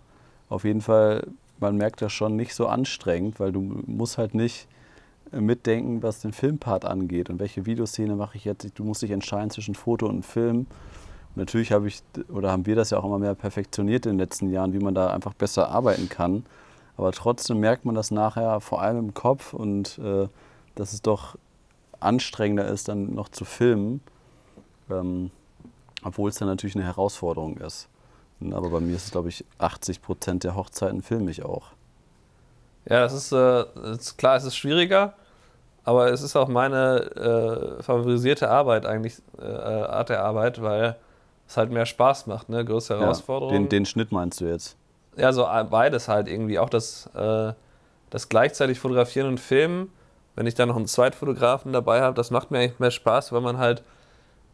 auf 0.49 0.63
jeden 0.63 0.81
Fall, 0.81 1.25
man 1.59 1.75
merkt 1.75 2.01
das 2.03 2.13
schon 2.13 2.35
nicht 2.35 2.53
so 2.53 2.67
anstrengend, 2.67 3.39
weil 3.39 3.51
du 3.51 3.61
musst 3.61 4.17
halt 4.19 4.35
nicht 4.35 4.67
äh, 5.31 5.41
mitdenken, 5.41 6.03
was 6.03 6.19
den 6.21 6.31
Filmpart 6.33 6.85
angeht 6.85 7.31
und 7.31 7.39
welche 7.39 7.65
Videoszene 7.65 8.15
mache 8.15 8.37
ich 8.37 8.45
jetzt. 8.45 8.77
Du 8.77 8.83
musst 8.83 9.01
dich 9.01 9.09
entscheiden 9.09 9.49
zwischen 9.49 9.73
Foto 9.73 10.05
und 10.05 10.23
Film. 10.23 10.67
Natürlich 11.35 11.71
habe 11.71 11.87
ich 11.87 12.01
oder 12.29 12.51
haben 12.51 12.65
wir 12.65 12.75
das 12.75 12.89
ja 12.89 12.97
auch 12.97 13.05
immer 13.05 13.19
mehr 13.19 13.35
perfektioniert 13.35 14.05
in 14.05 14.13
den 14.13 14.19
letzten 14.19 14.49
Jahren, 14.49 14.73
wie 14.73 14.79
man 14.79 14.95
da 14.95 15.07
einfach 15.07 15.33
besser 15.33 15.69
arbeiten 15.69 16.07
kann. 16.07 16.45
Aber 16.97 17.11
trotzdem 17.11 17.59
merkt 17.59 17.83
man 17.83 17.93
das 17.93 18.09
nachher 18.09 18.61
vor 18.61 18.81
allem 18.81 18.97
im 18.97 19.13
Kopf 19.13 19.53
und 19.53 19.99
äh, 19.99 20.27
dass 20.75 20.93
es 20.93 21.01
doch 21.01 21.37
anstrengender 21.99 22.67
ist, 22.67 22.87
dann 22.87 23.13
noch 23.13 23.29
zu 23.29 23.43
filmen, 23.43 24.01
ähm, 24.89 25.31
obwohl 26.03 26.29
es 26.29 26.37
dann 26.37 26.47
natürlich 26.47 26.75
eine 26.75 26.85
Herausforderung 26.85 27.57
ist. 27.57 27.89
Aber 28.51 28.69
bei 28.69 28.79
mir 28.79 28.95
ist 28.95 29.05
es, 29.05 29.11
glaube 29.11 29.29
ich, 29.29 29.45
80 29.57 30.01
Prozent 30.01 30.43
der 30.43 30.55
Hochzeiten 30.55 31.01
filme 31.01 31.31
ich 31.31 31.43
auch. 31.43 31.67
Ja, 32.87 32.99
das 32.99 33.13
ist, 33.13 33.31
äh, 33.31 33.65
ist 33.91 34.17
klar, 34.17 34.35
es 34.35 34.43
ist 34.43 34.55
schwieriger, 34.55 35.15
aber 35.83 36.11
es 36.11 36.21
ist 36.21 36.35
auch 36.35 36.47
meine 36.47 36.99
äh, 37.79 37.83
favorisierte 37.83 38.49
Arbeit 38.49 38.85
eigentlich, 38.85 39.21
äh, 39.39 39.45
Art 39.45 40.09
der 40.09 40.23
Arbeit, 40.23 40.61
weil 40.61 40.95
es 41.47 41.57
halt 41.57 41.71
mehr 41.71 41.85
Spaß 41.85 42.27
macht, 42.27 42.49
ne? 42.49 42.63
Größere 42.65 43.01
Herausforderung. 43.01 43.53
Den, 43.53 43.69
den 43.69 43.85
Schnitt 43.85 44.11
meinst 44.11 44.41
du 44.41 44.45
jetzt? 44.45 44.77
Ja, 45.17 45.31
so 45.31 45.43
äh, 45.43 45.63
beides 45.63 46.07
halt 46.07 46.27
irgendwie. 46.27 46.59
Auch 46.59 46.69
das, 46.69 47.09
äh, 47.15 47.53
das 48.09 48.29
gleichzeitig 48.29 48.79
Fotografieren 48.79 49.27
und 49.27 49.39
Filmen, 49.39 49.91
wenn 50.35 50.47
ich 50.47 50.55
dann 50.55 50.67
noch 50.69 50.75
einen 50.75 50.87
Zweitfotografen 50.87 51.71
dabei 51.71 52.01
habe, 52.01 52.15
das 52.15 52.31
macht 52.31 52.51
mir 52.51 52.59
eigentlich 52.59 52.79
mehr 52.79 52.91
Spaß, 52.91 53.31
weil 53.31 53.41
man 53.41 53.57
halt 53.57 53.83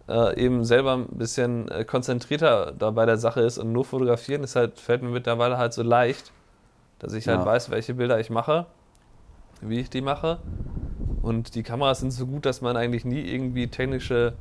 äh, 0.07 0.39
eben 0.39 0.63
selber 0.63 0.93
ein 0.93 1.07
bisschen 1.07 1.69
äh, 1.69 1.83
konzentrierter 1.85 2.73
da 2.77 2.91
bei 2.91 3.05
der 3.05 3.17
Sache 3.17 3.41
ist 3.41 3.57
und 3.57 3.71
nur 3.71 3.85
fotografieren 3.85 4.43
ist 4.43 4.55
halt, 4.55 4.79
fällt 4.79 5.01
mir 5.01 5.09
mittlerweile 5.09 5.57
halt 5.57 5.73
so 5.73 5.83
leicht, 5.83 6.31
dass 6.99 7.13
ich 7.13 7.27
halt 7.27 7.39
ja. 7.39 7.45
weiß, 7.45 7.71
welche 7.71 7.93
Bilder 7.93 8.19
ich 8.19 8.29
mache, 8.29 8.67
wie 9.61 9.79
ich 9.79 9.89
die 9.89 10.01
mache. 10.01 10.39
Und 11.21 11.55
die 11.55 11.63
Kameras 11.63 11.99
sind 11.99 12.11
so 12.11 12.25
gut, 12.25 12.45
dass 12.45 12.61
man 12.61 12.77
eigentlich 12.77 13.05
nie 13.05 13.21
irgendwie 13.21 13.67
technische 13.67 14.33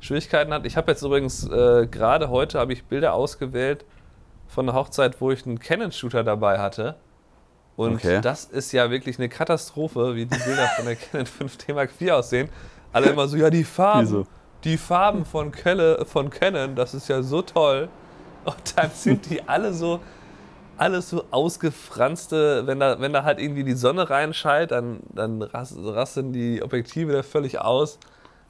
Schwierigkeiten 0.00 0.52
hat. 0.52 0.66
Ich 0.66 0.76
habe 0.76 0.90
jetzt 0.90 1.02
übrigens 1.02 1.46
äh, 1.46 1.86
gerade 1.86 2.30
heute 2.30 2.58
habe 2.58 2.72
ich 2.72 2.84
Bilder 2.84 3.14
ausgewählt 3.14 3.84
von 4.48 4.68
einer 4.68 4.76
Hochzeit, 4.76 5.20
wo 5.20 5.30
ich 5.30 5.46
einen 5.46 5.58
Canon-Shooter 5.58 6.24
dabei 6.24 6.58
hatte. 6.58 6.96
Und 7.76 7.94
okay. 7.94 8.20
das 8.20 8.44
ist 8.44 8.72
ja 8.72 8.90
wirklich 8.90 9.18
eine 9.18 9.28
Katastrophe, 9.28 10.14
wie 10.14 10.26
die 10.26 10.38
Bilder 10.38 10.66
von 10.76 10.84
der 10.86 10.96
Canon 10.96 11.26
5D 11.40 11.74
Mark 11.74 11.90
IV 12.00 12.10
aussehen. 12.10 12.48
Alle 12.92 13.10
immer 13.10 13.28
so, 13.28 13.36
ja, 13.36 13.50
die 13.50 13.64
Farben. 13.64 14.02
Wieso? 14.02 14.26
die 14.64 14.76
Farben 14.76 15.24
von, 15.24 15.52
Kelle, 15.52 16.04
von 16.04 16.30
Canon, 16.30 16.74
das 16.74 16.94
ist 16.94 17.08
ja 17.08 17.22
so 17.22 17.42
toll. 17.42 17.88
Und 18.44 18.76
dann 18.76 18.90
sind 18.90 19.28
die 19.30 19.46
alle 19.48 19.72
so, 19.72 20.00
alles 20.76 21.10
so 21.10 21.24
ausgefranste, 21.30 22.66
wenn 22.66 22.80
da, 22.80 23.00
wenn 23.00 23.12
da 23.12 23.24
halt 23.24 23.38
irgendwie 23.38 23.64
die 23.64 23.74
Sonne 23.74 24.08
reinschallt, 24.08 24.70
dann, 24.70 25.00
dann 25.14 25.42
rasten 25.42 26.32
die 26.32 26.62
Objektive 26.62 27.12
da 27.12 27.22
völlig 27.22 27.60
aus. 27.60 27.98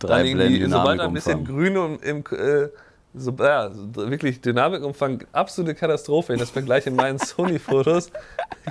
Drei 0.01 0.19
dann 0.19 0.41
irgendwie, 0.41 0.69
sobald 0.69 1.01
ein 1.01 1.13
bisschen 1.13 1.45
Grün 1.45 1.77
und 1.77 2.03
im, 2.03 2.25
äh, 2.33 2.69
so, 3.15 3.33
ja, 3.39 3.71
wirklich 3.73 4.41
Dynamikumfang, 4.41 5.25
absolute 5.33 5.75
Katastrophe. 5.75 6.37
Das 6.37 6.51
Vergleich 6.51 6.87
in 6.87 6.97
meinen 6.97 7.19
Sony-Fotos 7.21 8.11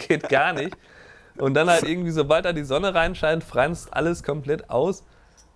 geht 0.08 0.28
gar 0.30 0.54
nicht. 0.54 0.76
Und 1.38 1.54
dann 1.54 1.70
halt 1.70 1.84
irgendwie, 1.84 2.12
sobald 2.12 2.46
da 2.46 2.54
die 2.54 2.64
Sonne 2.64 2.94
reinscheint, 2.94 3.44
franzt 3.44 3.94
alles 3.94 4.24
komplett 4.24 4.70
aus. 4.70 5.04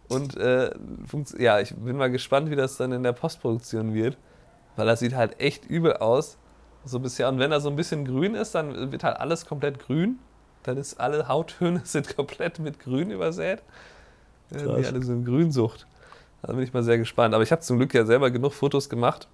Und 0.10 0.38
äh, 0.38 0.72
ja, 1.38 1.60
ich 1.60 1.74
bin 1.76 1.98
mal 1.98 2.12
gespannt, 2.12 2.50
wie 2.50 2.56
das 2.56 2.78
dann 2.78 2.92
in 2.92 3.04
der 3.04 3.14
Postproduktion 3.14 3.94
wird. 3.94 4.18
Weil 4.76 4.86
das 4.86 5.00
sieht 5.00 5.16
halt 5.16 5.40
echt 5.40 5.66
übel 5.66 5.94
aus. 5.98 6.38
So 6.86 7.00
bisher. 7.00 7.30
Und 7.30 7.40
wenn 7.40 7.52
da 7.52 7.60
so 7.60 7.70
ein 7.70 7.76
bisschen 7.76 8.06
grün 8.06 8.36
ist, 8.36 8.54
dann 8.56 8.92
wird 8.92 9.04
halt 9.04 9.18
alles 9.18 9.46
komplett 9.46 9.80
grün. 9.80 10.20
Dann 10.64 10.78
ist 10.78 11.00
alle 11.00 11.28
Hauttöne 11.28 11.82
sind 11.84 12.16
komplett 12.16 12.60
mit 12.60 12.80
Grün 12.80 13.12
übersät. 13.12 13.62
Krass. 14.54 14.78
Die 14.80 14.86
alle 14.88 15.04
so 15.04 15.14
in 15.14 15.26
Grünsucht. 15.26 15.88
Da 16.42 16.54
bin 16.54 16.64
ich 16.64 16.74
mal 16.74 16.84
sehr 16.84 16.98
gespannt. 16.98 17.34
Aber 17.34 17.44
ich 17.44 17.52
habe 17.52 17.62
zum 17.62 17.78
Glück 17.78 17.94
ja 17.94 18.06
selber 18.06 18.32
genug 18.32 18.54
Fotos 18.54 18.90
gemacht. 18.90 19.28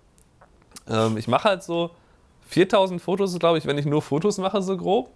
Ähm, 0.87 1.17
ich 1.17 1.27
mache 1.27 1.45
halt 1.45 1.63
so 1.63 1.91
4000 2.47 3.01
Fotos, 3.01 3.37
glaube 3.39 3.57
ich, 3.57 3.65
wenn 3.65 3.77
ich 3.77 3.85
nur 3.85 4.01
Fotos 4.01 4.37
mache, 4.37 4.61
so 4.61 4.77
grob. 4.77 5.11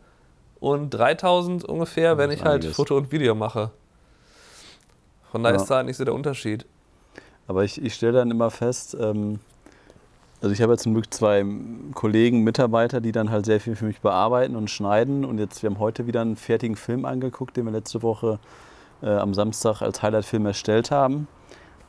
Und 0.59 0.91
3000 0.91 1.65
ungefähr, 1.65 2.17
wenn 2.17 2.31
ich 2.31 2.43
halt 2.43 2.65
Foto 2.65 2.95
und 2.95 3.11
Video 3.11 3.35
mache. 3.35 3.71
Von 5.31 5.43
daher 5.43 5.57
ja. 5.57 5.61
ist 5.61 5.69
da 5.69 5.83
nicht 5.83 5.97
so 5.97 6.05
der 6.05 6.13
Unterschied. 6.13 6.65
Aber 7.47 7.63
ich, 7.63 7.83
ich 7.83 7.93
stelle 7.93 8.13
dann 8.13 8.31
immer 8.31 8.49
fest, 8.49 8.95
ähm, 8.99 9.39
also 10.41 10.53
ich 10.53 10.61
habe 10.61 10.73
jetzt 10.73 10.83
zum 10.83 10.93
Glück 10.93 11.13
zwei 11.13 11.45
Kollegen, 11.93 12.43
Mitarbeiter, 12.43 13.01
die 13.01 13.11
dann 13.13 13.31
halt 13.31 13.45
sehr 13.45 13.61
viel 13.61 13.77
für 13.77 13.85
mich 13.85 14.01
bearbeiten 14.01 14.55
und 14.55 14.69
schneiden. 14.69 15.23
Und 15.23 15.39
jetzt, 15.39 15.63
wir 15.63 15.69
haben 15.69 15.79
heute 15.79 16.05
wieder 16.05 16.21
einen 16.21 16.35
fertigen 16.35 16.75
Film 16.75 17.05
angeguckt, 17.05 17.55
den 17.55 17.65
wir 17.65 17.71
letzte 17.71 18.01
Woche 18.01 18.39
äh, 19.03 19.09
am 19.09 19.33
Samstag 19.33 19.81
als 19.81 20.01
Highlight-Film 20.01 20.45
erstellt 20.45 20.91
haben. 20.91 21.27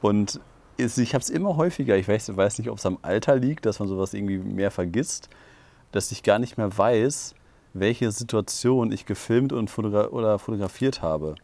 Und 0.03 0.41
ist, 0.77 0.99
ich 0.99 1.15
habe 1.15 1.23
es 1.23 1.31
immer 1.31 1.57
häufiger, 1.57 1.97
ich 1.97 2.09
weiß, 2.09 2.37
weiß 2.37 2.59
nicht, 2.59 2.69
ob 2.69 2.79
es 2.79 2.87
am 2.87 2.99
Alter 3.03 3.37
liegt, 3.37 3.65
dass 3.65 3.79
man 3.79 3.89
sowas 3.89 4.13
irgendwie 4.13 4.39
mehr 4.39 4.71
vergisst, 4.71 5.29
dass 5.93 6.11
ich 6.11 6.23
gar 6.23 6.39
nicht 6.39 6.59
mehr 6.59 6.77
weiß, 6.77 7.35
welche 7.73 8.11
Situation 8.11 8.93
ich 8.93 9.07
gefilmt 9.07 9.53
und 9.53 9.71
fotogra 9.71 10.09
oder 10.09 10.39
fotografiert 10.39 11.03
habe. 11.03 11.37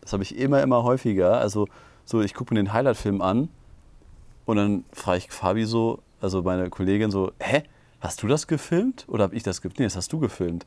Das 0.00 0.12
habe 0.12 0.22
ich 0.22 0.38
immer, 0.38 0.62
immer 0.62 0.84
häufiger. 0.84 1.38
Also 1.38 1.66
so, 2.04 2.20
ich 2.20 2.34
gucke 2.34 2.54
mir 2.54 2.60
den 2.62 2.72
Highlight-Film 2.72 3.20
an 3.20 3.48
und 4.44 4.56
dann 4.56 4.84
frage 4.92 5.18
ich 5.18 5.30
Fabi 5.30 5.64
so, 5.64 6.00
also 6.20 6.42
meine 6.42 6.70
Kollegin 6.70 7.10
so, 7.10 7.32
hä, 7.40 7.64
hast 8.00 8.22
du 8.22 8.28
das 8.28 8.46
gefilmt 8.46 9.04
oder 9.08 9.24
habe 9.24 9.34
ich 9.34 9.42
das 9.42 9.60
gefilmt? 9.60 9.80
Nee, 9.80 9.86
das 9.86 9.96
hast 9.96 10.12
du 10.12 10.20
gefilmt. 10.20 10.64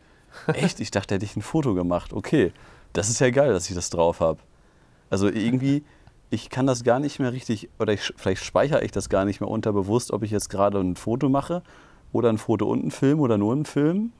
Echt? 0.47 0.79
Ich 0.79 0.91
dachte, 0.91 1.15
hätte 1.15 1.25
ich 1.25 1.35
ein 1.35 1.41
Foto 1.41 1.73
gemacht. 1.73 2.13
Okay, 2.13 2.51
das 2.93 3.09
ist 3.09 3.19
ja 3.19 3.29
geil, 3.29 3.51
dass 3.51 3.69
ich 3.69 3.75
das 3.75 3.89
drauf 3.89 4.19
habe. 4.19 4.39
Also 5.09 5.27
irgendwie, 5.27 5.83
ich 6.29 6.49
kann 6.49 6.67
das 6.67 6.83
gar 6.83 6.99
nicht 6.99 7.19
mehr 7.19 7.33
richtig, 7.33 7.69
oder 7.79 7.93
ich, 7.93 8.13
vielleicht 8.15 8.43
speichere 8.43 8.83
ich 8.83 8.91
das 8.91 9.09
gar 9.09 9.25
nicht 9.25 9.41
mehr 9.41 9.49
unterbewusst, 9.49 10.11
ob 10.11 10.23
ich 10.23 10.31
jetzt 10.31 10.49
gerade 10.49 10.79
ein 10.79 10.95
Foto 10.95 11.29
mache 11.29 11.63
oder 12.11 12.29
ein 12.29 12.37
Foto 12.37 12.67
und 12.67 12.81
einen 12.81 12.91
Film 12.91 13.19
oder 13.19 13.37
nur 13.37 13.53
einen 13.53 13.65
Film. 13.65 14.11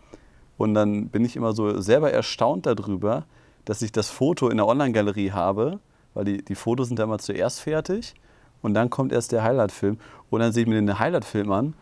Und 0.58 0.74
dann 0.74 1.10
bin 1.10 1.24
ich 1.24 1.36
immer 1.36 1.54
so 1.54 1.80
selber 1.80 2.12
erstaunt 2.12 2.66
darüber, 2.66 3.26
dass 3.66 3.82
ich 3.82 3.92
das 3.92 4.10
Foto 4.10 4.50
in 4.50 4.58
der 4.58 4.68
Online-Galerie 4.68 5.32
habe, 5.32 5.80
weil 6.14 6.26
die, 6.26 6.44
die 6.44 6.56
Fotos 6.56 6.88
sind 6.88 7.00
da 7.00 7.04
immer 7.04 7.20
zuerst 7.20 7.62
fertig 7.62 8.16
und 8.62 8.74
dann 8.74 8.90
kommt 8.90 9.12
erst 9.12 9.32
der 9.32 9.44
Highlight-Film. 9.44 10.00
Und 10.30 10.40
dann 10.42 10.52
sehe 10.52 10.64
ich 10.64 10.70
mir 10.70 10.76
den 10.76 11.00
Highlight-Film 11.00 11.52
an 11.52 11.74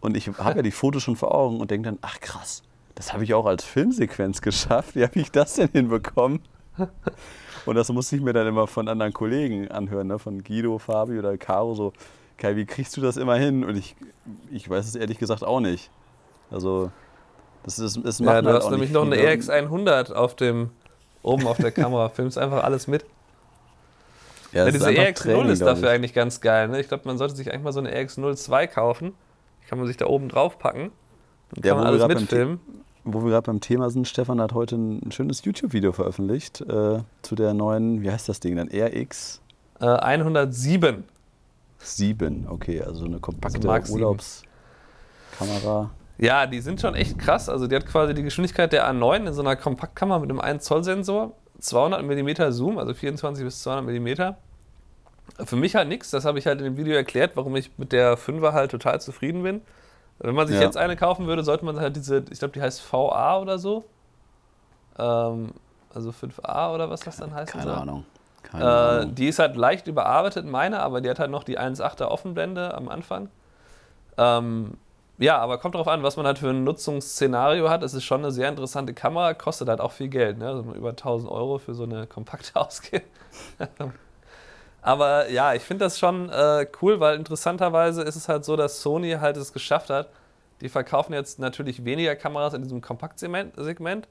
und 0.00 0.16
ich 0.16 0.28
habe 0.28 0.56
ja 0.56 0.62
die 0.62 0.70
Fotos 0.70 1.02
schon 1.02 1.16
vor 1.16 1.34
Augen 1.34 1.60
und 1.60 1.70
denke 1.70 1.88
dann, 1.88 1.98
ach 2.02 2.20
krass, 2.20 2.62
das 2.94 3.12
habe 3.12 3.24
ich 3.24 3.34
auch 3.34 3.46
als 3.46 3.64
Filmsequenz 3.64 4.40
geschafft. 4.42 4.94
Wie 4.94 5.02
habe 5.02 5.18
ich 5.18 5.30
das 5.30 5.54
denn 5.54 5.68
hinbekommen? 5.72 6.40
Und 7.66 7.74
das 7.74 7.88
musste 7.90 8.16
ich 8.16 8.22
mir 8.22 8.32
dann 8.32 8.46
immer 8.46 8.66
von 8.66 8.88
anderen 8.88 9.12
Kollegen 9.12 9.68
anhören, 9.68 10.06
ne? 10.06 10.18
von 10.18 10.42
Guido, 10.44 10.78
Fabi 10.78 11.18
oder 11.18 11.36
Caro, 11.36 11.74
so, 11.74 11.92
Kai, 12.38 12.54
wie 12.56 12.66
kriegst 12.66 12.96
du 12.96 13.00
das 13.00 13.16
immer 13.16 13.36
hin? 13.36 13.64
Und 13.64 13.76
ich, 13.76 13.96
ich 14.50 14.68
weiß 14.68 14.86
es 14.86 14.94
ehrlich 14.94 15.18
gesagt 15.18 15.42
auch 15.42 15.60
nicht. 15.60 15.90
Also, 16.50 16.90
das 17.64 17.78
ist, 17.78 17.96
es 17.96 18.20
macht 18.20 18.34
ja, 18.34 18.42
du 18.42 18.48
halt 18.48 18.62
hast 18.62 18.70
nämlich 18.70 18.92
noch 18.92 19.04
eine 19.04 19.16
RX 19.16 19.48
100 19.48 20.14
auf 20.14 20.36
dem 20.36 20.70
oben 21.22 21.46
auf 21.46 21.56
der 21.56 21.72
Kamera, 21.72 22.08
filmst 22.14 22.38
einfach 22.38 22.62
alles 22.62 22.86
mit. 22.86 23.04
Ja, 24.52 24.64
ja 24.64 24.70
diese 24.70 24.88
EX0 24.88 25.48
ist 25.48 25.62
dafür 25.62 25.90
eigentlich 25.90 26.14
ganz 26.14 26.40
geil. 26.40 26.68
Ne? 26.68 26.80
Ich 26.80 26.88
glaube, 26.88 27.02
man 27.06 27.18
sollte 27.18 27.34
sich 27.34 27.50
eigentlich 27.50 27.64
mal 27.64 27.72
so 27.72 27.80
eine 27.80 27.92
EX02 27.94 28.68
kaufen. 28.68 29.14
Die 29.62 29.68
kann 29.68 29.78
man 29.78 29.88
sich 29.88 29.96
da 29.96 30.06
oben 30.06 30.28
drauf 30.28 30.58
packen. 30.58 30.92
Dann 31.50 31.62
kann 31.62 31.68
ja, 31.68 31.74
man 31.74 31.86
alles 31.86 32.06
mitfilmen. 32.06 32.60
Wo 33.08 33.22
wir 33.22 33.30
gerade 33.30 33.46
beim 33.46 33.60
Thema 33.60 33.88
sind, 33.88 34.08
Stefan 34.08 34.40
hat 34.40 34.52
heute 34.52 34.74
ein 34.74 35.12
schönes 35.12 35.44
YouTube-Video 35.44 35.92
veröffentlicht 35.92 36.60
äh, 36.62 36.98
zu 37.22 37.36
der 37.36 37.54
neuen, 37.54 38.02
wie 38.02 38.10
heißt 38.10 38.28
das 38.28 38.40
Ding 38.40 38.56
dann? 38.56 38.68
RX? 38.68 39.40
Äh, 39.80 39.86
107. 39.86 41.04
7, 41.78 42.46
okay, 42.48 42.82
also 42.82 43.04
eine 43.04 43.20
kompakte 43.20 43.70
also 43.70 43.94
Urlaubskamera. 43.94 45.90
Ja, 46.18 46.46
die 46.46 46.60
sind 46.60 46.80
schon 46.80 46.96
echt 46.96 47.16
krass. 47.16 47.48
Also 47.48 47.68
die 47.68 47.76
hat 47.76 47.86
quasi 47.86 48.12
die 48.12 48.24
Geschwindigkeit 48.24 48.72
der 48.72 48.90
A9 48.90 49.28
in 49.28 49.32
so 49.32 49.42
einer 49.42 49.54
Kompaktkamera 49.54 50.18
mit 50.18 50.30
einem 50.30 50.40
1 50.40 50.64
Zoll 50.64 50.82
Sensor, 50.82 51.32
200 51.60 52.02
mm 52.02 52.50
Zoom, 52.50 52.76
also 52.76 52.92
24 52.92 53.44
bis 53.44 53.62
200 53.62 54.00
mm. 54.00 54.34
Für 55.44 55.56
mich 55.56 55.76
halt 55.76 55.88
nichts, 55.88 56.10
das 56.10 56.24
habe 56.24 56.40
ich 56.40 56.46
halt 56.48 56.58
in 56.58 56.64
dem 56.64 56.76
Video 56.76 56.94
erklärt, 56.94 57.36
warum 57.36 57.54
ich 57.54 57.70
mit 57.78 57.92
der 57.92 58.18
5er 58.18 58.52
halt 58.52 58.72
total 58.72 59.00
zufrieden 59.00 59.44
bin. 59.44 59.60
Wenn 60.18 60.34
man 60.34 60.46
sich 60.46 60.56
ja. 60.56 60.62
jetzt 60.62 60.76
eine 60.76 60.96
kaufen 60.96 61.26
würde, 61.26 61.44
sollte 61.44 61.64
man 61.64 61.78
halt 61.78 61.96
diese, 61.96 62.24
ich 62.30 62.38
glaube, 62.38 62.52
die 62.52 62.62
heißt 62.62 62.82
VA 62.92 63.38
oder 63.38 63.58
so. 63.58 63.84
Ähm, 64.98 65.52
also 65.94 66.10
5A 66.10 66.74
oder 66.74 66.90
was 66.90 67.00
das 67.00 67.16
dann 67.16 67.34
heißt. 67.34 67.52
Keine 67.52 67.64
so. 67.64 67.70
Ahnung. 67.72 68.04
Keine 68.42 68.64
äh, 68.64 68.66
Ahnung. 68.66 69.14
Die 69.14 69.28
ist 69.28 69.38
halt 69.38 69.56
leicht 69.56 69.86
überarbeitet, 69.86 70.46
meine, 70.46 70.80
aber 70.80 71.00
die 71.00 71.10
hat 71.10 71.18
halt 71.18 71.30
noch 71.30 71.44
die 71.44 71.58
1.8er 71.58 72.06
Offenblende 72.06 72.74
am 72.74 72.88
Anfang. 72.88 73.28
Ähm, 74.16 74.74
ja, 75.18 75.38
aber 75.38 75.58
kommt 75.58 75.74
darauf 75.74 75.88
an, 75.88 76.02
was 76.02 76.16
man 76.16 76.26
halt 76.26 76.38
für 76.38 76.50
ein 76.50 76.64
Nutzungsszenario 76.64 77.70
hat. 77.70 77.82
Es 77.82 77.94
ist 77.94 78.04
schon 78.04 78.20
eine 78.20 78.30
sehr 78.30 78.48
interessante 78.48 78.92
Kamera, 78.92 79.32
kostet 79.34 79.68
halt 79.68 79.80
auch 79.80 79.92
viel 79.92 80.08
Geld, 80.08 80.38
ne? 80.38 80.48
also 80.48 80.62
über 80.74 80.90
1000 80.90 81.30
Euro 81.30 81.58
für 81.58 81.74
so 81.74 81.84
eine 81.84 82.06
kompakte 82.06 82.56
ausgeben. 82.60 83.06
Aber 84.86 85.28
ja, 85.30 85.52
ich 85.52 85.62
finde 85.62 85.84
das 85.84 85.98
schon 85.98 86.30
äh, 86.30 86.64
cool, 86.80 87.00
weil 87.00 87.16
interessanterweise 87.16 88.02
ist 88.02 88.14
es 88.14 88.28
halt 88.28 88.44
so, 88.44 88.54
dass 88.54 88.82
Sony 88.82 89.14
halt 89.20 89.36
es 89.36 89.52
geschafft 89.52 89.90
hat. 89.90 90.10
Die 90.60 90.68
verkaufen 90.68 91.12
jetzt 91.12 91.40
natürlich 91.40 91.84
weniger 91.84 92.14
Kameras 92.14 92.54
in 92.54 92.62
diesem 92.62 92.80
Kompaktsegment, 92.82 94.06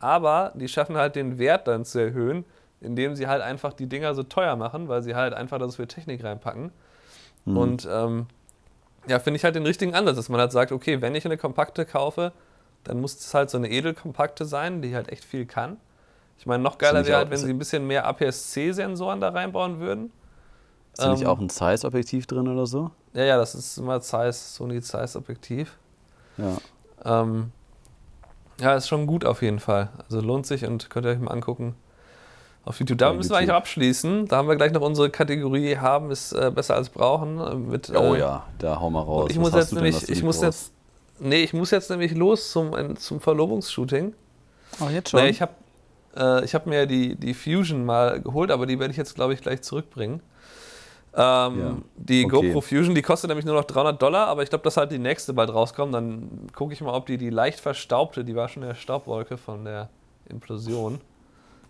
aber 0.00 0.52
die 0.54 0.66
schaffen 0.68 0.96
halt 0.96 1.14
den 1.14 1.38
Wert 1.38 1.68
dann 1.68 1.84
zu 1.84 1.98
erhöhen, 1.98 2.46
indem 2.80 3.14
sie 3.16 3.26
halt 3.26 3.42
einfach 3.42 3.74
die 3.74 3.86
Dinger 3.86 4.14
so 4.14 4.22
teuer 4.22 4.56
machen, 4.56 4.88
weil 4.88 5.02
sie 5.02 5.14
halt 5.14 5.34
einfach 5.34 5.58
da 5.58 5.68
so 5.68 5.76
viel 5.76 5.88
Technik 5.88 6.24
reinpacken. 6.24 6.72
Mhm. 7.44 7.56
Und 7.58 7.88
ähm, 7.92 8.26
ja, 9.06 9.18
finde 9.18 9.36
ich 9.36 9.44
halt 9.44 9.56
den 9.56 9.66
richtigen 9.66 9.94
Ansatz, 9.94 10.16
dass 10.16 10.30
man 10.30 10.40
halt 10.40 10.52
sagt, 10.52 10.72
okay, 10.72 11.02
wenn 11.02 11.14
ich 11.14 11.26
eine 11.26 11.36
kompakte 11.36 11.84
kaufe, 11.84 12.32
dann 12.82 12.98
muss 12.98 13.14
es 13.14 13.34
halt 13.34 13.50
so 13.50 13.58
eine 13.58 13.70
edelkompakte 13.70 14.46
sein, 14.46 14.80
die 14.80 14.94
halt 14.94 15.10
echt 15.10 15.26
viel 15.26 15.44
kann. 15.44 15.76
Ich 16.38 16.46
meine, 16.46 16.62
noch 16.62 16.78
geiler 16.78 17.00
nicht 17.00 17.08
wäre 17.08 17.18
halt, 17.18 17.30
wenn 17.30 17.38
sie 17.38 17.50
ein 17.50 17.58
bisschen 17.58 17.86
mehr 17.86 18.06
APS-C-Sensoren 18.06 19.20
da 19.20 19.30
reinbauen 19.30 19.80
würden. 19.80 20.12
Ist 20.92 21.02
da 21.02 21.10
nicht 21.12 21.22
Ähm, 21.22 21.28
auch 21.28 21.38
ein 21.40 21.48
Zeiss-Objektiv 21.48 22.26
drin 22.26 22.48
oder 22.48 22.66
so? 22.66 22.90
Ja, 23.14 23.24
ja, 23.24 23.36
das 23.36 23.54
ist 23.54 23.78
immer 23.78 24.00
Zeiss, 24.00 24.54
Sony 24.54 24.80
Zeiss-Objektiv. 24.80 25.78
Ja. 26.36 26.58
Ähm, 27.04 27.52
ja, 28.60 28.74
ist 28.74 28.88
schon 28.88 29.06
gut 29.06 29.24
auf 29.24 29.42
jeden 29.42 29.58
Fall. 29.58 29.88
Also 30.04 30.20
lohnt 30.20 30.46
sich 30.46 30.64
und 30.64 30.90
könnt 30.90 31.06
ihr 31.06 31.12
euch 31.12 31.18
mal 31.18 31.30
angucken 31.32 31.74
auf 32.64 32.78
YouTube. 32.78 32.98
Da 32.98 33.08
Ja, 33.08 33.12
müssen 33.12 33.30
wir 33.30 33.38
eigentlich 33.38 33.50
auch 33.50 33.56
abschließen. 33.56 34.26
Da 34.26 34.36
haben 34.36 34.48
wir 34.48 34.56
gleich 34.56 34.72
noch 34.72 34.80
unsere 34.82 35.10
Kategorie 35.10 35.76
haben 35.76 36.10
ist 36.10 36.32
äh, 36.32 36.50
besser 36.54 36.74
als 36.76 36.88
brauchen. 36.90 37.38
äh, 37.40 37.54
Mit, 37.54 37.90
Oh 37.90 38.14
äh, 38.14 38.20
ja, 38.20 38.46
da 38.58 38.80
hau 38.80 38.90
mal 38.90 39.00
raus. 39.02 39.28
Ich 39.30 39.36
Was 39.36 39.42
muss 39.42 39.54
jetzt 39.54 39.70
denn, 39.72 39.82
nämlich, 39.82 40.08
ich 40.08 40.22
muss 40.22 40.40
jetzt, 40.40 40.72
nee, 41.18 41.42
ich 41.42 41.52
muss 41.52 41.70
jetzt 41.70 41.90
nämlich 41.90 42.14
los 42.14 42.50
zum, 42.52 42.96
zum 42.96 43.20
Verlobungsshooting. 43.20 44.14
Ach, 44.80 44.90
jetzt 44.90 45.10
schon? 45.10 45.20
Nee, 45.22 45.28
ich 45.30 45.42
habe 45.42 45.52
äh, 46.16 46.44
ich 46.44 46.54
hab 46.54 46.66
mir 46.66 46.86
die, 46.86 47.16
die 47.16 47.34
Fusion 47.34 47.84
mal 47.84 48.20
geholt, 48.20 48.50
aber 48.50 48.66
die 48.66 48.78
werde 48.78 48.90
ich 48.92 48.96
jetzt, 48.96 49.14
glaube 49.14 49.34
ich, 49.34 49.40
gleich 49.42 49.62
zurückbringen. 49.62 50.20
Ähm, 51.16 51.58
Ja, 51.58 51.76
Die 51.96 52.24
okay. 52.24 52.48
GoPro 52.48 52.60
Fusion, 52.60 52.94
die 52.94 53.02
kostet 53.02 53.28
nämlich 53.28 53.46
nur 53.46 53.54
noch 53.54 53.64
300 53.64 54.00
Dollar, 54.02 54.26
aber 54.26 54.42
ich 54.42 54.48
glaube, 54.50 54.64
dass 54.64 54.76
halt 54.76 54.90
die 54.90 54.98
nächste 54.98 55.32
bald 55.32 55.52
rauskommt. 55.52 55.94
Dann 55.94 56.48
gucke 56.54 56.72
ich 56.72 56.80
mal, 56.80 56.92
ob 56.92 57.06
die 57.06 57.18
die 57.18 57.30
leicht 57.30 57.60
verstaubte, 57.60 58.24
die 58.24 58.34
war 58.34 58.48
schon 58.48 58.62
in 58.62 58.68
der 58.70 58.74
Staubwolke 58.74 59.36
von 59.36 59.64
der 59.64 59.90
Implosion 60.28 61.00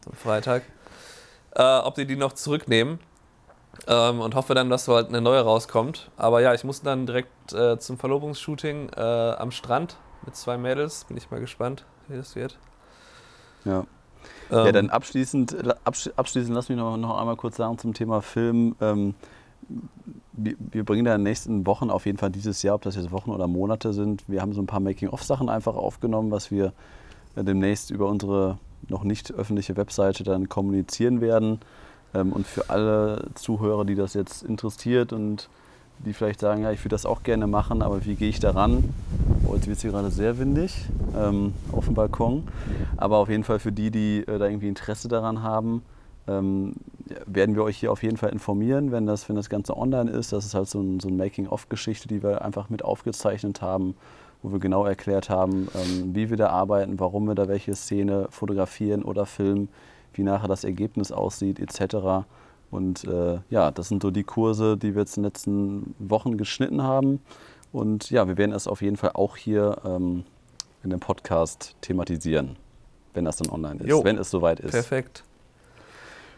am 0.07 0.13
Freitag, 0.15 0.63
äh, 1.55 1.63
ob 1.79 1.95
die 1.95 2.07
die 2.07 2.17
noch 2.17 2.33
zurücknehmen. 2.33 2.99
Ähm, 3.89 4.21
und 4.21 4.37
hoffe 4.37 4.55
dann, 4.55 4.71
dass 4.71 4.87
halt 4.87 5.09
eine 5.09 5.21
neue 5.21 5.41
rauskommt. 5.41 6.11
Aber 6.17 6.41
ja, 6.41 6.55
ich 6.55 6.63
muss 6.63 6.81
dann 6.83 7.07
direkt 7.07 7.53
äh, 7.53 7.77
zum 7.79 7.99
Verlobungsshooting 7.99 8.91
äh, 8.97 9.01
am 9.01 9.51
Strand 9.51 9.97
mit 10.25 10.37
zwei 10.37 10.57
Mädels. 10.57 11.05
Bin 11.07 11.17
ich 11.17 11.29
mal 11.31 11.41
gespannt, 11.41 11.85
wie 12.09 12.17
das 12.17 12.37
wird. 12.37 12.57
ja. 13.65 13.85
Ja, 14.51 14.67
Ähm, 14.67 14.73
dann 14.73 14.91
abschließend, 14.91 15.57
absch- 15.85 16.13
abschließend 16.17 16.55
lass 16.55 16.69
mich 16.69 16.79
noch, 16.79 16.97
noch 16.97 17.19
einmal 17.19 17.37
kurz 17.37 17.57
sagen 17.57 17.79
zum 17.79 17.95
Thema 17.95 18.23
Film. 18.23 18.77
Ähm, 18.81 19.15
wir, 20.33 20.55
wir 20.59 20.85
bringen 20.85 21.05
da 21.05 21.15
in 21.15 21.21
den 21.21 21.25
nächsten 21.25 21.67
Wochen 21.67 21.91
auf 21.91 22.07
jeden 22.07 22.19
Fall 22.19 22.31
dieses 22.31 22.63
Jahr, 22.63 22.75
ob 22.75 22.83
das 22.83 22.97
jetzt 22.97 23.11
Wochen 23.13 23.31
oder 23.31 23.47
Monate 23.47 23.93
sind, 23.93 24.25
wir 24.29 24.43
haben 24.43 24.53
so 24.53 24.61
ein 24.61 24.67
paar 24.67 24.81
Making-of-Sachen 24.81 25.49
einfach 25.49 25.75
aufgenommen, 25.75 26.31
was 26.31 26.51
wir 26.51 26.73
äh, 27.37 27.45
demnächst 27.45 27.91
über 27.91 28.09
unsere 28.09 28.59
noch 28.89 29.05
nicht 29.05 29.33
öffentliche 29.33 29.77
Webseite 29.77 30.25
dann 30.25 30.49
kommunizieren 30.49 31.21
werden. 31.23 31.61
Ähm, 32.13 32.33
und 32.33 32.47
für 32.47 32.69
alle 32.69 33.29
Zuhörer, 33.35 33.85
die 33.87 33.95
das 33.95 34.13
jetzt 34.15 34.43
interessiert 34.43 35.13
und 35.13 35.49
die 35.99 36.13
vielleicht 36.13 36.41
sagen, 36.41 36.63
ja, 36.63 36.73
ich 36.73 36.81
würde 36.81 36.91
das 36.91 37.07
auch 37.07 37.23
gerne 37.23 37.47
machen, 37.47 37.83
aber 37.83 38.05
wie 38.05 38.15
gehe 38.15 38.29
ich 38.29 38.41
daran? 38.41 38.85
Jetzt 39.53 39.67
wird 39.67 39.77
es 39.77 39.83
hier 39.83 39.93
gerade 39.93 40.11
sehr 40.11 40.39
windig 40.39 40.75
ähm, 41.17 41.55
auf 41.73 41.87
dem 41.87 41.95
Balkon. 41.95 42.43
Aber 42.97 43.19
auf 43.19 43.29
jeden 43.29 43.45
Fall 43.45 43.59
für 43.59 43.73
die, 43.73 43.91
die 43.91 44.19
äh, 44.27 44.39
da 44.39 44.47
irgendwie 44.47 44.69
Interesse 44.69 45.09
daran 45.09 45.43
haben, 45.43 45.83
ähm, 46.27 46.75
werden 47.27 47.55
wir 47.55 47.63
euch 47.63 47.79
hier 47.79 47.93
auf 47.93 48.03
jeden 48.03 48.17
Fall 48.17 48.31
informieren, 48.31 48.93
wenn 48.93 49.07
das, 49.07 49.29
wenn 49.29 49.37
das 49.37 49.49
Ganze 49.49 49.77
online 49.77 50.11
ist. 50.11 50.33
Das 50.33 50.45
ist 50.45 50.55
halt 50.55 50.69
so 50.69 50.81
ein, 50.81 51.01
so 51.01 51.09
ein 51.09 51.17
Making-of-Geschichte, 51.17 52.09
die 52.09 52.23
wir 52.23 52.45
einfach 52.45 52.69
mit 52.69 52.85
aufgezeichnet 52.85 53.63
haben, 53.63 53.95
wo 54.43 54.53
wir 54.53 54.59
genau 54.59 54.85
erklärt 54.85 55.31
haben, 55.31 55.69
ähm, 55.75 56.15
wie 56.15 56.31
wir 56.31 56.37
da 56.37 56.49
arbeiten, 56.49 56.99
warum 56.99 57.27
wir 57.27 57.35
da 57.35 57.49
welche 57.49 57.75
Szene 57.75 58.27
fotografieren 58.31 59.03
oder 59.03 59.27
filmen, 59.27 59.69
wie 60.13 60.23
nachher 60.23 60.49
das 60.49 60.65
Ergebnis 60.65 61.13
aussieht, 61.13 61.59
etc. 61.59 62.27
Und 62.75 63.05
äh, 63.05 63.39
ja, 63.51 63.71
das 63.71 63.89
sind 63.89 64.03
so 64.03 64.11
die 64.11 64.25
Kurse, 64.25 64.77
die 64.77 64.95
wir 64.95 65.03
jetzt 65.03 65.17
in 65.17 65.23
den 65.23 65.29
letzten 65.29 65.95
Wochen 66.01 66.37
geschnitten 66.37 66.83
haben. 66.83 67.21
Und 67.73 68.11
ja, 68.11 68.27
wir 68.27 68.37
werden 68.37 68.53
es 68.53 68.67
auf 68.67 68.83
jeden 68.83 68.97
Fall 68.97 69.13
auch 69.15 69.37
hier 69.37 69.77
ähm, 69.85 70.25
in 70.83 70.91
dem 70.91 70.99
Podcast 70.99 71.77
thematisieren, 71.83 72.57
wenn 73.13 73.25
das 73.25 73.37
dann 73.37 73.49
online 73.51 73.81
ist, 73.81 73.89
Jo. 73.89 74.03
wenn 74.03 74.19
es 74.19 74.29
soweit 74.29 74.59
ist. 74.59 74.73
perfekt. 74.73 75.23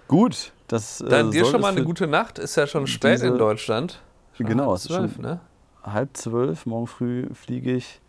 Gut, 0.09 0.53
das 0.69 1.01
äh, 1.01 1.09
Dann 1.09 1.31
dir 1.31 1.45
schon 1.47 1.61
mal 1.61 1.73
eine 1.73 1.85
gute 1.85 2.07
Nacht. 2.07 2.39
Ist 2.39 2.57
ja 2.57 2.67
schon 2.67 2.87
spät 2.87 3.23
in 3.23 3.39
Deutschland. 3.39 4.01
Schon 4.35 4.47
Genau, 4.47 4.67
halb 4.67 4.77
es 4.77 4.83
ist 4.87 4.93
zwölf, 4.95 5.15
schon- 5.15 5.23
ne? 5.23 5.41
halb 5.83 6.17
zwölf. 6.17 6.67
Morgen 6.67 6.87
früh 6.87 7.27
fliege 7.35 7.73
ich 7.73 8.01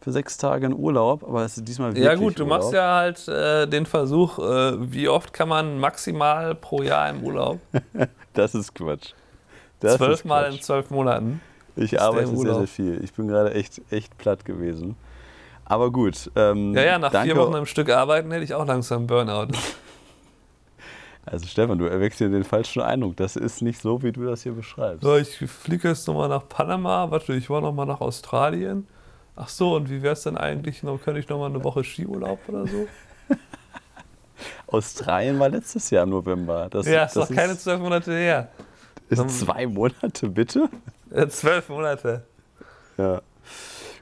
für 0.00 0.12
sechs 0.12 0.38
Tage 0.38 0.66
in 0.66 0.74
Urlaub, 0.74 1.22
aber 1.24 1.44
es 1.44 1.56
ist 1.58 1.68
diesmal 1.68 1.90
wirklich 1.90 2.04
Ja 2.06 2.14
gut, 2.14 2.38
du 2.38 2.44
Urlaub. 2.44 2.58
machst 2.60 2.72
ja 2.72 2.96
halt 2.96 3.28
äh, 3.28 3.66
den 3.66 3.84
Versuch, 3.86 4.38
äh, 4.38 4.92
wie 4.92 5.08
oft 5.08 5.32
kann 5.32 5.48
man 5.48 5.78
maximal 5.78 6.54
pro 6.54 6.82
Jahr 6.82 7.10
im 7.10 7.22
Urlaub? 7.22 7.58
Das 8.32 8.54
ist 8.54 8.74
Quatsch. 8.74 9.12
Das 9.80 9.96
Zwölf 9.96 10.12
ist 10.12 10.24
Mal 10.24 10.44
Quatsch. 10.44 10.54
in 10.56 10.62
zwölf 10.62 10.90
Monaten. 10.90 11.40
Ich 11.74 12.00
arbeite 12.00 12.28
sehr, 12.36 12.54
sehr 12.54 12.66
viel. 12.68 13.02
Ich 13.02 13.12
bin 13.12 13.26
gerade 13.26 13.52
echt, 13.54 13.80
echt 13.90 14.16
platt 14.18 14.44
gewesen. 14.44 14.96
Aber 15.64 15.90
gut. 15.90 16.30
Ähm, 16.36 16.72
Ja, 16.74 16.82
ja, 16.82 16.98
nach 16.98 17.10
danke. 17.10 17.32
vier 17.34 17.40
Wochen 17.40 17.54
am 17.56 17.66
Stück 17.66 17.90
arbeiten 17.90 18.30
hätte 18.30 18.44
ich 18.44 18.54
auch 18.54 18.66
langsam 18.66 19.06
Burnout. 19.06 19.48
Also 21.26 21.46
Stefan, 21.46 21.78
du 21.78 21.84
erweckst 21.84 22.18
hier 22.18 22.28
den 22.30 22.44
falschen 22.44 22.80
Eindruck. 22.82 23.16
Das 23.16 23.36
ist 23.36 23.60
nicht 23.62 23.80
so, 23.80 24.02
wie 24.02 24.10
du 24.10 24.24
das 24.24 24.42
hier 24.42 24.52
beschreibst. 24.52 25.02
So, 25.02 25.16
ich 25.16 25.36
fliege 25.36 25.88
jetzt 25.88 26.08
nochmal 26.08 26.28
nach 26.28 26.48
Panama. 26.48 27.10
Warte, 27.10 27.34
ich 27.34 27.50
war 27.50 27.60
nochmal 27.60 27.86
nach 27.86 28.00
Australien. 28.00 28.86
Ach 29.36 29.48
so, 29.48 29.74
und 29.76 29.88
wie 29.90 30.02
wäre 30.02 30.12
es 30.14 30.22
denn 30.22 30.36
eigentlich 30.36 30.82
noch? 30.82 31.02
Könnte 31.02 31.20
ich 31.20 31.28
nochmal 31.28 31.50
eine 31.50 31.62
Woche 31.64 31.82
Skiurlaub 31.84 32.40
oder 32.48 32.66
so? 32.66 32.86
Australien 34.66 35.38
war 35.38 35.48
letztes 35.48 35.90
Jahr 35.90 36.04
im 36.04 36.10
November. 36.10 36.68
Das, 36.70 36.86
ja, 36.86 37.04
ist 37.04 37.16
das 37.16 37.28
doch 37.28 37.34
keine 37.34 37.56
zwölf 37.58 37.80
Monate 37.80 38.12
her. 38.12 38.48
ist 39.08 39.40
zwei 39.40 39.66
Monate, 39.66 40.28
bitte? 40.28 40.68
Äh, 41.10 41.26
Zwölf 41.28 41.68
Monate. 41.68 42.22
Ja. 42.96 43.20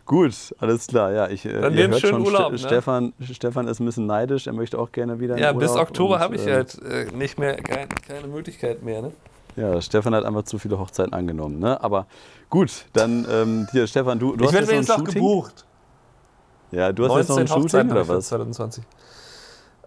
Gut, 0.04 0.54
alles 0.58 0.86
klar. 0.86 1.12
Ja, 1.12 1.28
ich, 1.28 1.44
äh, 1.44 1.60
Dann 1.60 1.74
ihr 1.76 1.88
hört 1.88 2.00
schon, 2.00 2.22
Urlaub, 2.22 2.46
Ste 2.46 2.52
ne? 2.52 2.58
Stefan, 2.58 3.12
Stefan 3.30 3.68
ist 3.68 3.80
ein 3.80 3.84
bisschen 3.86 4.06
neidisch. 4.06 4.46
Er 4.46 4.52
möchte 4.54 4.78
auch 4.78 4.90
gerne 4.92 5.20
wieder 5.20 5.34
in 5.36 5.42
Ja, 5.42 5.48
Urlaub. 5.48 5.60
bis 5.60 5.70
Oktober 5.76 6.18
habe 6.18 6.36
ich 6.36 6.46
ähm, 6.46 6.52
halt 6.54 6.82
äh, 6.82 7.04
nicht 7.14 7.38
mehr, 7.38 7.56
kein, 7.56 7.88
keine 7.88 8.26
Möglichkeit 8.26 8.82
mehr. 8.82 9.02
Ne? 9.02 9.12
Ja, 9.58 9.80
Stefan 9.80 10.14
hat 10.14 10.24
einfach 10.24 10.44
zu 10.44 10.56
viele 10.58 10.78
Hochzeiten 10.78 11.12
angenommen. 11.12 11.58
Ne? 11.58 11.82
Aber 11.82 12.06
gut, 12.48 12.84
dann 12.92 13.26
ähm, 13.28 13.66
hier, 13.72 13.88
Stefan, 13.88 14.20
du, 14.20 14.36
du 14.36 14.44
ich 14.44 14.46
hast 14.46 14.54
werde 14.54 14.72
jetzt 14.72 14.88
noch 14.88 14.98
ein 14.98 15.06
Shooting. 15.06 15.14
gebucht. 15.14 15.66
Ja, 16.70 16.92
du 16.92 17.08
hast 17.08 17.16
jetzt 17.16 17.28
noch 17.28 17.38
ein 17.38 17.48
Shooting 17.48 17.62
Hochzeiten 17.64 17.90
habe 17.90 18.00
oder 18.02 18.08
was? 18.18 18.28
2020. 18.28 18.84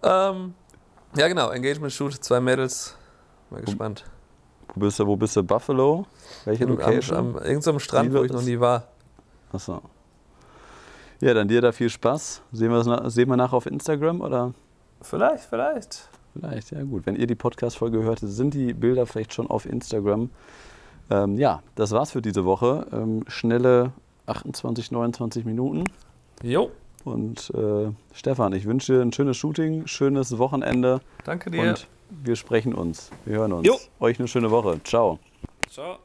Ähm, 0.02 0.52
ja, 1.16 1.28
genau. 1.28 1.48
Engagement 1.50 1.90
Shoot, 1.90 2.12
zwei 2.22 2.38
Mädels. 2.38 2.96
Mal 3.48 3.62
gespannt. 3.62 4.04
Wo 4.74 4.80
bist 4.80 4.98
du? 4.98 5.06
Wo 5.06 5.16
bist 5.16 5.36
du? 5.36 5.42
Buffalo? 5.42 6.04
Welche 6.44 6.64
Am, 6.64 6.70
Location? 6.70 7.16
am 7.16 7.36
irgendeinem 7.38 7.78
Strand, 7.78 8.12
wo 8.12 8.24
ich 8.24 8.32
noch 8.32 8.42
nie 8.42 8.60
war. 8.60 8.88
Achso. 9.52 9.80
Ja, 11.20 11.32
dann 11.32 11.48
dir 11.48 11.62
da 11.62 11.72
viel 11.72 11.88
Spaß. 11.88 12.42
Sehen 12.52 13.10
sehen 13.10 13.28
wir 13.30 13.36
nachher 13.36 13.56
auf 13.56 13.64
Instagram 13.64 14.20
oder? 14.20 14.52
Vielleicht, 15.00 15.44
vielleicht. 15.44 16.08
Vielleicht, 16.32 16.70
ja 16.70 16.82
gut. 16.82 17.06
Wenn 17.06 17.16
ihr 17.16 17.26
die 17.26 17.34
Podcast-Folge 17.34 18.02
hört, 18.02 18.20
sind 18.20 18.54
die 18.54 18.72
Bilder 18.72 19.06
vielleicht 19.06 19.34
schon 19.34 19.48
auf 19.48 19.66
Instagram. 19.66 20.30
Ähm, 21.10 21.36
ja, 21.36 21.62
das 21.74 21.92
war's 21.92 22.12
für 22.12 22.22
diese 22.22 22.44
Woche. 22.44 22.86
Ähm, 22.92 23.24
schnelle 23.28 23.92
28, 24.26 24.90
29 24.92 25.44
Minuten. 25.44 25.84
Jo, 26.42 26.70
Und 27.04 27.50
äh, 27.54 27.90
Stefan, 28.14 28.52
ich 28.52 28.64
wünsche 28.64 28.94
dir 28.94 29.02
ein 29.02 29.12
schönes 29.12 29.36
Shooting, 29.36 29.86
schönes 29.86 30.38
Wochenende 30.38 31.00
danke 31.24 31.50
dir. 31.50 31.62
und 31.70 31.86
wir 32.24 32.36
sprechen 32.36 32.74
uns. 32.74 33.10
Wir 33.24 33.38
hören 33.38 33.52
uns. 33.52 33.66
Jo. 33.66 33.76
Euch 34.00 34.18
eine 34.18 34.28
schöne 34.28 34.50
Woche. 34.50 34.80
Ciao. 34.84 35.18
Ciao. 35.68 35.98